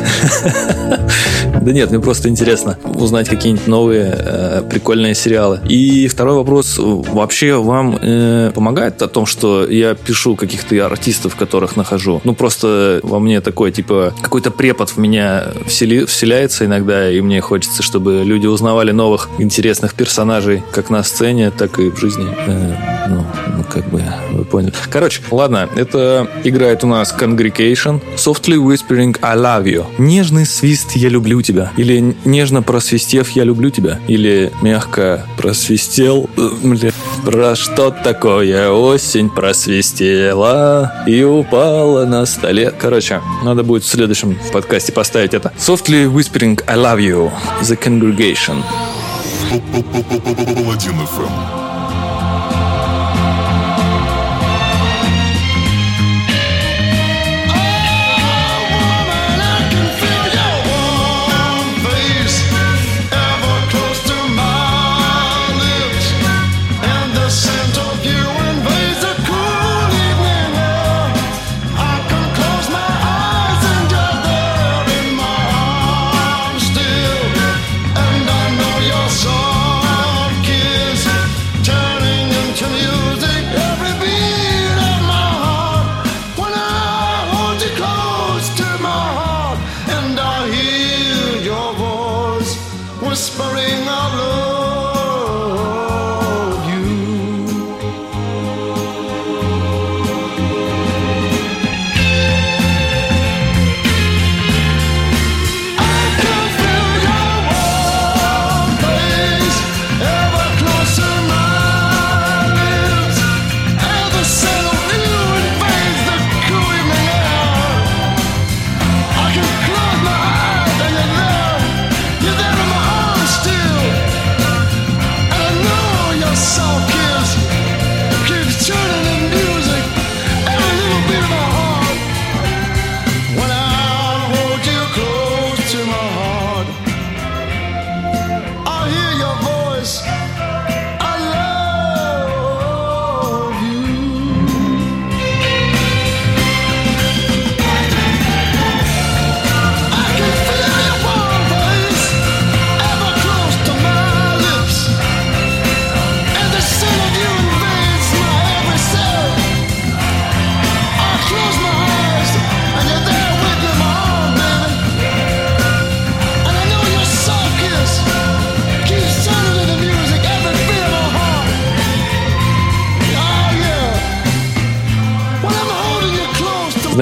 Да 1.61 1.73
нет, 1.73 1.91
мне 1.91 2.01
просто 2.01 2.29
интересно 2.29 2.79
узнать 2.85 3.29
какие-нибудь 3.29 3.67
новые 3.67 4.15
э, 4.17 4.63
прикольные 4.69 5.15
сериалы. 5.15 5.61
И 5.69 6.09
второй 6.09 6.35
вопрос. 6.35 6.77
Вообще 6.79 7.55
вам 7.57 7.99
э, 8.01 8.53
помогает 8.55 9.03
о 9.03 9.09
том, 9.09 9.27
что 9.27 9.67
я 9.69 9.95
пишу 9.95 10.37
каких-то 10.37 10.87
артистов, 10.87 11.37
которых 11.37 11.77
нахожу? 11.77 12.21
Ну, 12.25 12.35
просто 12.35 13.01
во 13.03 13.19
мне 13.19 13.41
такой, 13.41 13.73
типа, 13.73 14.15
какой-то 14.23 14.51
препод 14.51 14.91
в 14.91 14.97
меня 14.99 15.49
всели- 15.67 16.07
вселяется 16.07 16.65
иногда, 16.65 17.11
и 17.11 17.21
мне 17.21 17.41
хочется, 17.41 17.83
чтобы 17.83 18.23
люди 18.25 18.47
узнавали 18.47 18.93
новых 18.93 19.29
интересных 19.39 19.95
персонажей, 19.95 20.63
как 20.73 20.91
на 20.91 21.03
сцене, 21.03 21.51
так 21.51 21.79
и 21.79 21.91
в 21.91 21.99
жизни. 21.99 22.27
Э, 22.47 22.75
ну, 23.09 23.25
ну, 23.57 23.65
как 23.69 23.89
бы, 23.89 24.03
вы 24.33 24.45
поняли. 24.45 24.73
Короче, 24.91 25.23
ладно, 25.31 25.69
это 25.77 26.29
играет 26.45 26.85
у 26.85 26.87
нас 26.87 27.15
Congregation. 27.19 28.01
Softly 28.17 28.57
Whispering 28.57 29.17
I 29.23 29.37
Love 29.37 29.65
You. 29.65 29.87
Нежный 29.99 30.47
свист 30.47 30.93
«Я 30.93 31.09
люблю 31.09 31.41
тебя». 31.43 31.48
Или 31.77 32.17
нежно 32.25 32.63
просвистев 32.63 33.31
«Я 33.31 33.45
люблю 33.45 33.71
тебя». 33.71 33.99
Или 34.09 34.53
мягко 34.63 35.27
просвистел. 35.37 36.29
э, 36.37 36.49
Бля, 36.63 36.91
про 37.25 37.55
что 37.57 37.91
такое 37.91 38.71
осень 38.71 39.31
просвистела 39.31 41.05
и 41.07 41.23
упала 41.23 42.05
на 42.05 42.27
столе. 42.27 42.71
Короче, 42.71 43.21
надо 43.45 43.63
будет 43.63 43.85
в 43.85 43.89
следующем 43.89 44.39
подкасте 44.53 44.93
поставить 44.93 45.35
это. 45.35 45.53
Softly 45.59 46.13
Whispering 46.13 46.63
I 46.67 46.77
Love 46.77 46.99
You. 47.01 47.31
The 47.63 47.79
Congregation. 47.83 48.63
Паладин 50.55 50.93
FM. 51.01 51.68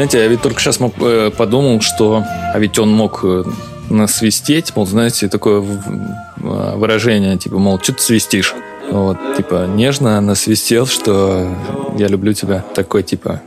знаете, 0.07 0.19
я 0.19 0.29
ведь 0.29 0.43
только 0.43 0.61
сейчас 0.61 0.79
э, 0.81 1.31
подумал, 1.37 1.81
что... 1.81 2.23
А 2.55 2.59
ведь 2.61 2.79
он 2.79 2.93
мог 2.93 3.25
э, 3.25 3.43
насвистеть, 3.91 4.77
мол, 4.77 4.87
знаете, 4.87 5.29
такое 5.29 5.61
э, 5.63 6.77
выражение, 6.77 7.37
типа, 7.37 7.59
мол, 7.59 7.81
что 7.81 7.93
ты 7.93 8.03
свистишь? 8.03 8.55
Вот, 8.89 9.19
типа, 9.37 9.67
нежно 9.67 10.21
насвистел, 10.21 10.87
что 10.87 11.53
я 11.99 12.07
люблю 12.07 12.33
тебя. 12.35 12.65
Такой, 12.75 13.03
типа... 13.03 13.43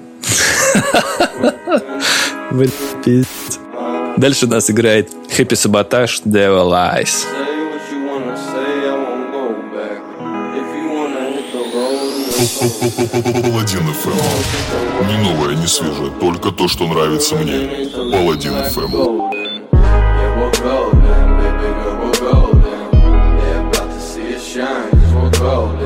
Дальше 4.17 4.45
у 4.45 4.49
нас 4.49 4.69
играет 4.69 5.09
Happy 5.37 5.55
Sabotage 5.55 6.23
Devil 6.25 6.71
Eyes. 6.73 7.38
Паладин 12.39 13.93
ФМ. 13.93 15.07
Не 15.07 15.17
новое, 15.29 15.55
не 15.55 15.67
свежее, 15.67 16.09
только 16.21 16.51
то, 16.51 16.69
что 16.69 16.87
нравится 16.87 17.35
мне. 17.35 17.89
Паладин 17.93 18.63
ФМ. 18.63 18.91
Golden, 20.61 21.29
baby 21.37 21.69
girl, 21.83 21.95
we're 22.01 22.19
golden. 22.19 22.61
They're 23.39 23.67
about 23.67 23.89
to 23.91 23.99
see 23.99 24.35
us 24.35 24.43
shine, 24.45 24.89
cause 24.89 25.13
we're 25.13 25.31
golden. 25.39 25.78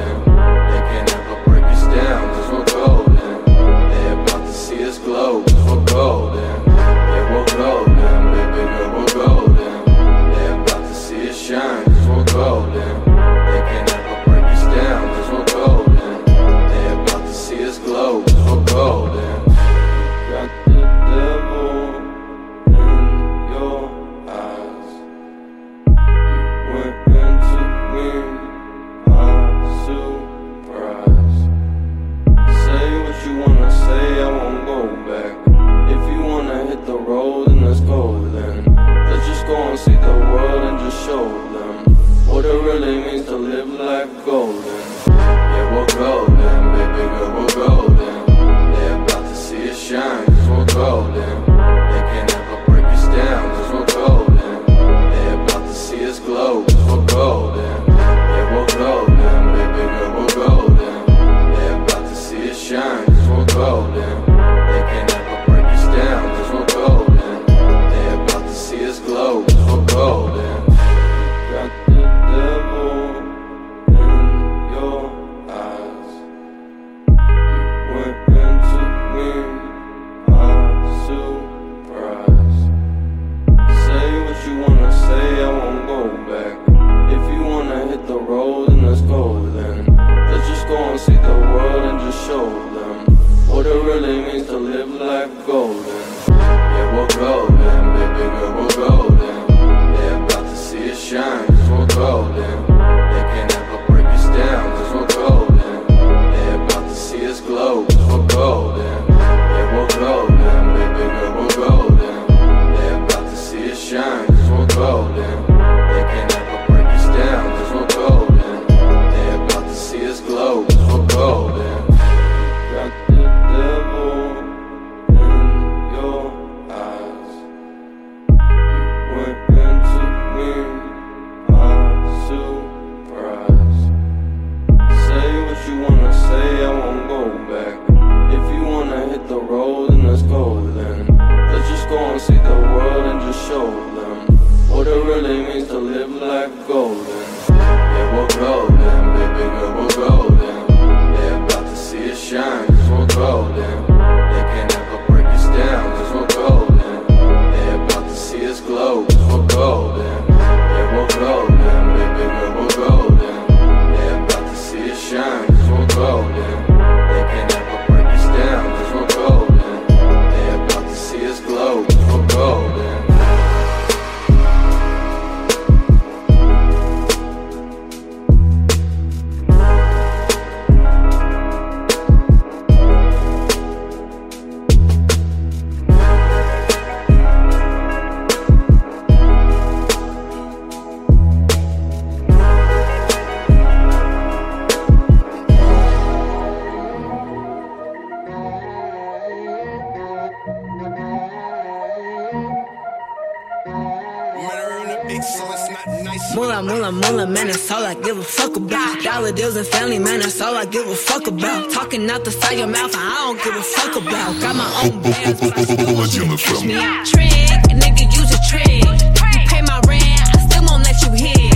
all 207.73 207.85
I 207.85 207.95
give 207.95 208.17
a 208.19 208.23
fuck 208.23 208.55
about. 208.55 209.01
Dollar 209.01 209.31
deals 209.31 209.55
and 209.55 209.65
family, 209.65 209.97
man, 209.97 210.19
that's 210.19 210.39
all 210.41 210.55
I 210.55 210.65
give 210.65 210.87
a 210.87 210.95
fuck 210.95 211.25
about. 211.27 211.71
Talking 211.71 212.09
out 212.09 212.23
the 212.23 212.31
side 212.31 212.53
of 212.53 212.59
your 212.59 212.67
mouth, 212.67 212.93
I 212.95 213.15
don't 213.25 213.43
give 213.43 213.55
a 213.55 213.63
fuck 213.63 213.95
about. 213.95 214.39
Got 214.41 214.55
my 214.55 214.69
own 214.83 215.01
bands, 215.01 215.39
but 215.41 215.57
I 215.57 215.63
still 215.63 215.95
want 215.97 216.13
you 216.13 216.23
to 216.29 216.37
catch 216.37 216.63
me. 216.63 216.75
Trick, 217.11 217.61
nigga, 217.81 218.05
use 218.19 218.31
a 218.37 218.39
trick. 218.49 218.83
You 218.85 219.41
pay 219.49 219.61
my 219.71 219.79
rent, 219.89 220.21
I 220.35 220.39
still 220.45 220.63
won't 220.67 220.83
let 220.85 220.97
you 221.01 221.11
hit. 221.25 221.53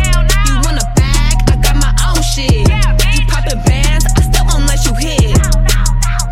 You 0.47 0.55
want 0.65 0.81
a 0.81 0.87
bag, 0.97 1.35
I 1.53 1.55
got 1.65 1.75
my 1.85 1.93
own 2.09 2.21
shit. 2.33 2.65
You 2.65 3.25
poppin' 3.29 3.61
bands, 3.67 4.05
I 4.17 4.21
still 4.27 4.45
won't 4.49 4.65
let 4.65 4.81
you 4.87 4.93
hit. 4.97 5.37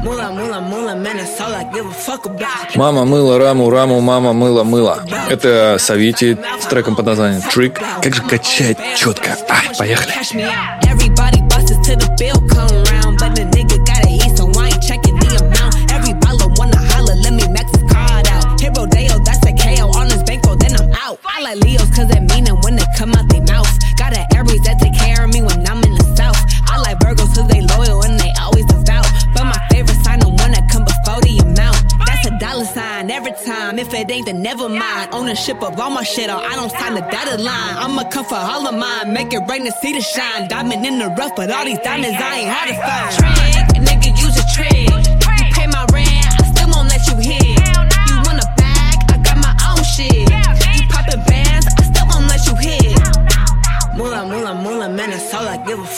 Мула, 0.03 0.31
мула, 0.31 0.61
мула, 0.61 0.95
man, 0.95 1.17
that's 1.17 1.39
all 1.41 1.53
I 1.53 1.63
give 1.73 1.86
a 1.86 1.93
fuck 1.93 2.25
about. 2.25 2.75
Мама 2.75 3.05
мыла 3.05 3.38
раму, 3.39 3.69
раму 3.69 4.01
мама 4.01 4.33
мыла 4.33 4.63
мыла. 4.63 5.05
Это 5.29 5.77
советит 5.79 6.39
с 6.66 6.68
треком 6.68 6.95
под 6.95 7.05
названием 7.05 7.41
Trick. 7.41 7.80
Как 8.01 8.16
же 8.16 8.24
качать 8.24 8.78
четко. 8.95 9.38
А, 9.49 9.74
поехали. 9.78 10.13
It 33.95 34.11
ain't, 34.11 34.25
then 34.25 34.41
never 34.41 34.67
mind. 34.69 35.09
Ownership 35.13 35.61
of 35.63 35.79
all 35.79 35.89
my 35.89 36.03
shit, 36.03 36.29
or 36.29 36.35
I 36.35 36.55
don't 36.55 36.71
sign 36.71 36.93
the 36.95 37.01
dotted 37.01 37.41
line. 37.41 37.75
I'ma 37.77 38.09
come 38.09 38.25
for 38.25 38.35
all 38.35 38.67
of 38.67 38.75
mine, 38.75 39.13
make 39.13 39.33
it 39.33 39.41
rain 39.49 39.65
to 39.65 39.71
see 39.81 39.93
the 39.93 40.01
shine. 40.01 40.47
Diamond 40.47 40.85
in 40.85 40.99
the 40.99 41.07
rough, 41.17 41.35
but 41.35 41.49
all 41.51 41.65
these 41.65 41.79
diamonds 41.79 42.17
I 42.19 42.39
ain't 42.39 42.49
hard 42.49 42.69
to 42.69 42.75
find. 42.75 43.64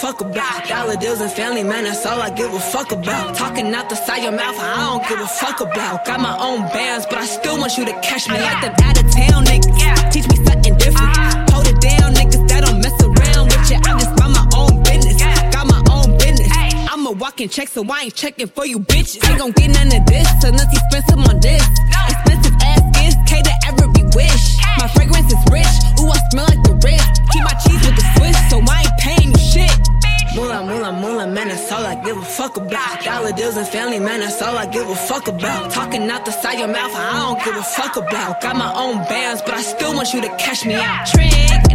Fuck 0.02 0.22
about. 0.22 0.68
Dollar 0.68 0.96
deals 0.96 1.22
and 1.22 1.32
family, 1.32 1.64
man, 1.64 1.84
that's 1.86 2.06
all 2.06 2.22
I 2.22 2.30
give 2.30 2.54
a 2.54 2.60
fuck 2.60 2.92
about. 2.92 3.36
Talking 3.36 3.74
out 3.74 3.90
the 3.90 3.96
side 3.96 4.20
of 4.20 4.24
your 4.26 4.32
mouth, 4.32 4.58
I 4.60 4.76
don't 4.90 5.08
give 5.10 5.20
a 5.20 5.28
fuck 5.28 5.62
about. 5.62 6.06
Got 6.06 6.20
my 6.20 6.38
own 6.38 6.62
bands, 6.70 7.06
but 7.10 7.18
I 7.18 7.26
still 7.26 7.58
want 7.58 7.78
you 7.78 7.86
to 7.86 7.94
catch 8.02 8.30
me 8.30 8.38
like 8.40 8.62
them 8.62 8.76
out 8.84 8.98
of 9.02 9.10
town 9.12 9.46
niggas. 9.46 10.12
Teach 10.12 10.28
me 10.30 10.38
something 10.46 10.78
different. 10.78 11.18
Hold 11.52 11.68
it 11.68 11.82
down, 11.82 12.14
niggas 12.14 12.48
that 12.50 12.62
don't 12.66 12.80
mess 12.80 12.98
around 13.02 13.46
with 13.50 13.72
you. 13.72 13.78
I 13.78 13.90
just 13.98 14.14
mind 14.20 14.34
my 14.34 14.46
own 14.54 14.84
business. 14.84 15.18
Got 15.54 15.66
my 15.66 15.82
own 15.90 16.18
business. 16.18 16.52
I'm 16.94 17.08
a 17.08 17.12
walking 17.12 17.50
check, 17.50 17.68
so 17.68 17.84
I 17.90 18.06
ain't 18.06 18.16
checking 18.16 18.48
for 18.48 18.66
you 18.66 18.80
bitches. 18.80 19.28
Ain't 19.28 19.40
gon' 19.40 19.52
get 19.52 19.70
none 19.72 19.88
of 19.88 20.06
this 20.06 20.30
unless 20.44 20.70
he 20.70 20.78
spend 20.90 21.06
some 21.10 21.24
on 21.26 21.40
this. 21.40 21.66
Expensive 22.14 22.56
ass 22.62 22.82
gifts, 22.94 23.18
cater 23.26 23.58
every 23.66 23.88
wish. 24.14 24.58
My 24.78 24.88
fragrance 24.90 25.34
is 25.34 25.42
rich, 25.52 25.57
deals 33.48 33.58
and 33.58 33.68
family, 33.68 34.00
man, 34.00 34.20
that's 34.20 34.42
all 34.42 34.58
I 34.58 34.66
give 34.66 34.90
a 34.90 34.96
fuck 34.96 35.28
about. 35.28 35.72
Talking 35.72 36.10
out 36.10 36.26
the 36.26 36.32
side 36.32 36.60
your 36.60 36.68
mouth, 36.68 36.94
I 36.96 37.14
don't 37.14 37.46
give 37.46 37.56
a 37.56 37.64
fuck 37.64 37.96
about. 37.96 38.42
Got 38.42 38.56
my 38.58 38.74
own 38.74 38.98
bands, 39.06 39.42
but 39.42 39.54
I 39.54 39.62
still 39.62 39.94
want 39.96 40.14
you 40.14 40.22
to 40.22 40.30
cash 40.38 40.66
me 40.66 40.76
out. 40.76 41.08
Trick, 41.08 41.30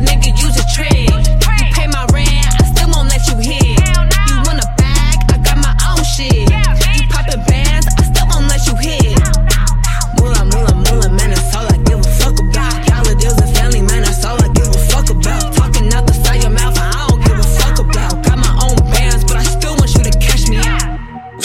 nigga, 0.06 0.30
use 0.44 0.56
a 0.58 0.66
trick. 0.74 1.21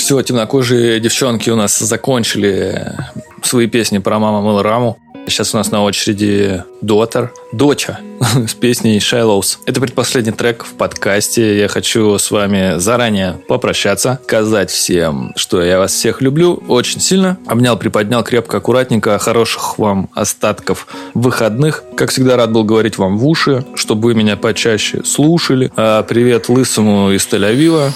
Все, 0.08 0.22
темнокожие 0.22 1.02
девчонки 1.02 1.50
у 1.50 1.58
нас 1.58 1.78
закончили 1.80 2.94
свои 3.42 3.68
песни 3.68 3.98
про 3.98 4.20
мама 4.20 4.40
мыла 4.40 4.64
раму. 4.64 4.98
Сейчас 5.28 5.54
у 5.54 5.58
нас 5.58 5.72
на 5.72 5.84
очереди 5.84 6.64
Дотер, 6.82 7.34
Доча 7.52 8.00
с 8.48 8.54
песней 8.54 8.98
Shallows. 9.00 9.58
Это 9.66 9.82
предпоследний 9.82 10.32
трек 10.32 10.64
в 10.64 10.72
подкасте. 10.74 11.60
Я 11.60 11.68
хочу 11.68 12.18
с 12.18 12.32
вами 12.32 12.80
заранее 12.80 13.34
попрощаться, 13.50 14.22
сказать 14.24 14.72
всем, 14.72 15.34
что 15.36 15.62
я 15.62 15.80
вас 15.80 15.92
всех 15.92 16.22
люблю 16.22 16.64
очень 16.70 17.02
сильно. 17.02 17.38
Обнял, 17.46 17.78
приподнял 17.78 18.24
крепко, 18.24 18.58
аккуратненько. 18.58 19.20
Хороших 19.20 19.78
вам 19.78 20.10
остатков 20.14 20.88
выходных. 21.14 21.84
Как 21.98 22.10
всегда, 22.10 22.38
рад 22.38 22.54
был 22.54 22.64
говорить 22.64 22.98
вам 22.98 23.18
в 23.18 23.28
уши, 23.28 23.66
чтобы 23.76 24.08
вы 24.08 24.16
меня 24.16 24.38
почаще 24.38 25.04
слушали. 25.04 25.74
А, 25.76 26.04
Привет 26.04 26.48
лысому 26.48 27.12
из 27.12 27.28
Тель-Авива. 27.28 27.92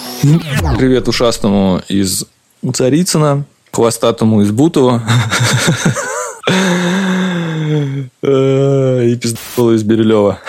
Привет 0.78 1.08
ушастому 1.08 1.82
из 1.88 2.26
Царицына. 2.74 3.46
Хвостатому 3.72 4.42
из 4.42 4.52
Бутова. 4.52 5.02
Э, 8.24 9.06
И 9.06 9.16
пиздолу 9.16 9.74
из 9.74 9.84
Бирюлева. 9.84 10.40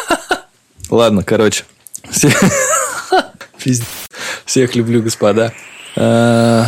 Ладно, 0.90 1.22
короче. 1.22 1.64
Всех 4.44 4.74
люблю, 4.76 5.02
господа. 5.02 5.52
Э, 5.96 6.64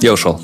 Я 0.00 0.12
ушел. 0.12 0.40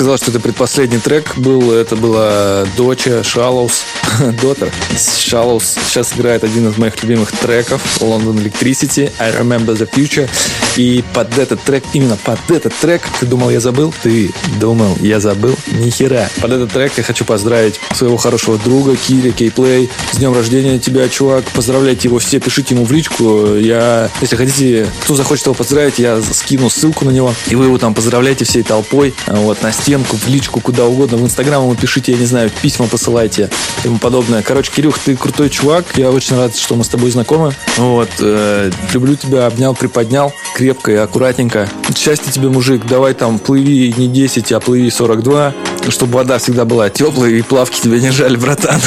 Сказал, 0.00 0.16
что 0.16 0.30
это 0.30 0.40
предпоследний 0.40 0.98
трек 0.98 1.36
был. 1.36 1.72
Это 1.72 1.94
была 1.94 2.64
Доча 2.74 3.20
Shallows. 3.20 3.84
Дотер 4.42 4.70
Shallows 4.94 5.78
сейчас 5.86 6.12
играет 6.14 6.44
один 6.44 6.68
из 6.68 6.76
моих 6.78 7.02
любимых 7.02 7.32
треков 7.32 7.82
London 8.00 8.42
Electricity 8.42 9.10
I 9.18 9.32
Remember 9.32 9.76
the 9.76 9.88
Future. 9.90 10.28
И 10.76 11.04
под 11.14 11.36
этот 11.36 11.60
трек, 11.62 11.84
именно 11.92 12.16
под 12.16 12.38
этот 12.50 12.72
трек, 12.74 13.02
ты 13.18 13.26
думал, 13.26 13.50
я 13.50 13.60
забыл? 13.60 13.92
Ты 14.02 14.30
думал, 14.60 14.96
я 15.00 15.20
забыл? 15.20 15.56
Ни 15.72 15.90
хера. 15.90 16.28
Под 16.40 16.52
этот 16.52 16.72
трек 16.72 16.92
я 16.96 17.02
хочу 17.02 17.24
поздравить 17.24 17.80
своего 17.94 18.16
хорошего 18.16 18.56
друга 18.58 18.96
Кири 18.96 19.32
Кейплей. 19.32 19.90
С 20.12 20.18
днем 20.18 20.32
рождения 20.32 20.78
тебя, 20.78 21.08
чувак. 21.08 21.44
Поздравляйте 21.54 22.08
его 22.08 22.18
все, 22.18 22.38
пишите 22.38 22.74
ему 22.74 22.84
в 22.84 22.92
личку. 22.92 23.56
Я, 23.56 24.10
если 24.20 24.36
хотите, 24.36 24.86
кто 25.02 25.14
захочет 25.14 25.46
его 25.46 25.54
поздравить, 25.54 25.98
я 25.98 26.20
скину 26.22 26.70
ссылку 26.70 27.04
на 27.04 27.10
него. 27.10 27.34
И 27.48 27.56
вы 27.56 27.66
его 27.66 27.78
там 27.78 27.94
поздравляйте 27.94 28.44
всей 28.44 28.62
толпой. 28.62 29.12
Вот, 29.26 29.62
на 29.62 29.72
стенку, 29.72 30.16
в 30.16 30.28
личку, 30.28 30.60
куда 30.60 30.86
угодно. 30.86 31.18
В 31.18 31.24
Инстаграм 31.24 31.62
ему 31.62 31.74
пишите, 31.74 32.12
я 32.12 32.18
не 32.18 32.26
знаю, 32.26 32.50
письма 32.62 32.86
посылайте 32.86 33.50
тому 33.82 33.98
подобное. 34.00 34.42
Короче, 34.42 34.72
Кирюх, 34.72 34.98
ты 34.98 35.16
крутой 35.16 35.50
чувак. 35.50 35.84
Я 35.94 36.10
очень 36.10 36.36
рад, 36.36 36.56
что 36.56 36.74
мы 36.74 36.84
с 36.84 36.88
тобой 36.88 37.10
знакомы. 37.10 37.54
Вот, 37.76 38.08
э, 38.18 38.70
люблю 38.92 39.14
тебя, 39.14 39.46
обнял, 39.46 39.74
приподнял. 39.74 40.32
Крепко 40.54 40.90
и 40.90 40.96
аккуратненько. 40.96 41.68
Счастья 41.96 42.32
тебе, 42.32 42.48
мужик. 42.48 42.86
Давай 42.86 43.14
там 43.14 43.38
плыви 43.38 43.94
не 43.96 44.08
10, 44.08 44.52
а 44.52 44.60
плыви 44.60 44.90
42. 44.90 45.54
Чтобы 45.88 46.14
вода 46.14 46.38
всегда 46.38 46.64
была 46.64 46.90
теплой 46.90 47.38
и 47.38 47.42
плавки 47.42 47.80
тебя 47.80 47.98
не 48.00 48.10
жали, 48.10 48.36
братан. 48.36 48.80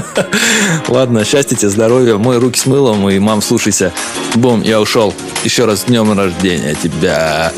Ладно, 0.88 1.24
счастья 1.24 1.56
тебе, 1.56 1.70
здоровья. 1.70 2.16
Мой 2.16 2.38
руки 2.38 2.58
с 2.58 2.66
мылом 2.66 3.08
и 3.08 3.18
мам, 3.18 3.42
слушайся. 3.42 3.92
Бум, 4.34 4.62
я 4.62 4.80
ушел. 4.80 5.14
Еще 5.44 5.64
раз 5.64 5.80
с 5.80 5.84
днем 5.84 6.16
рождения 6.16 6.74
тебя. 6.74 7.52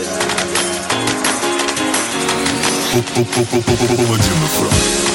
Паладин 3.87 5.06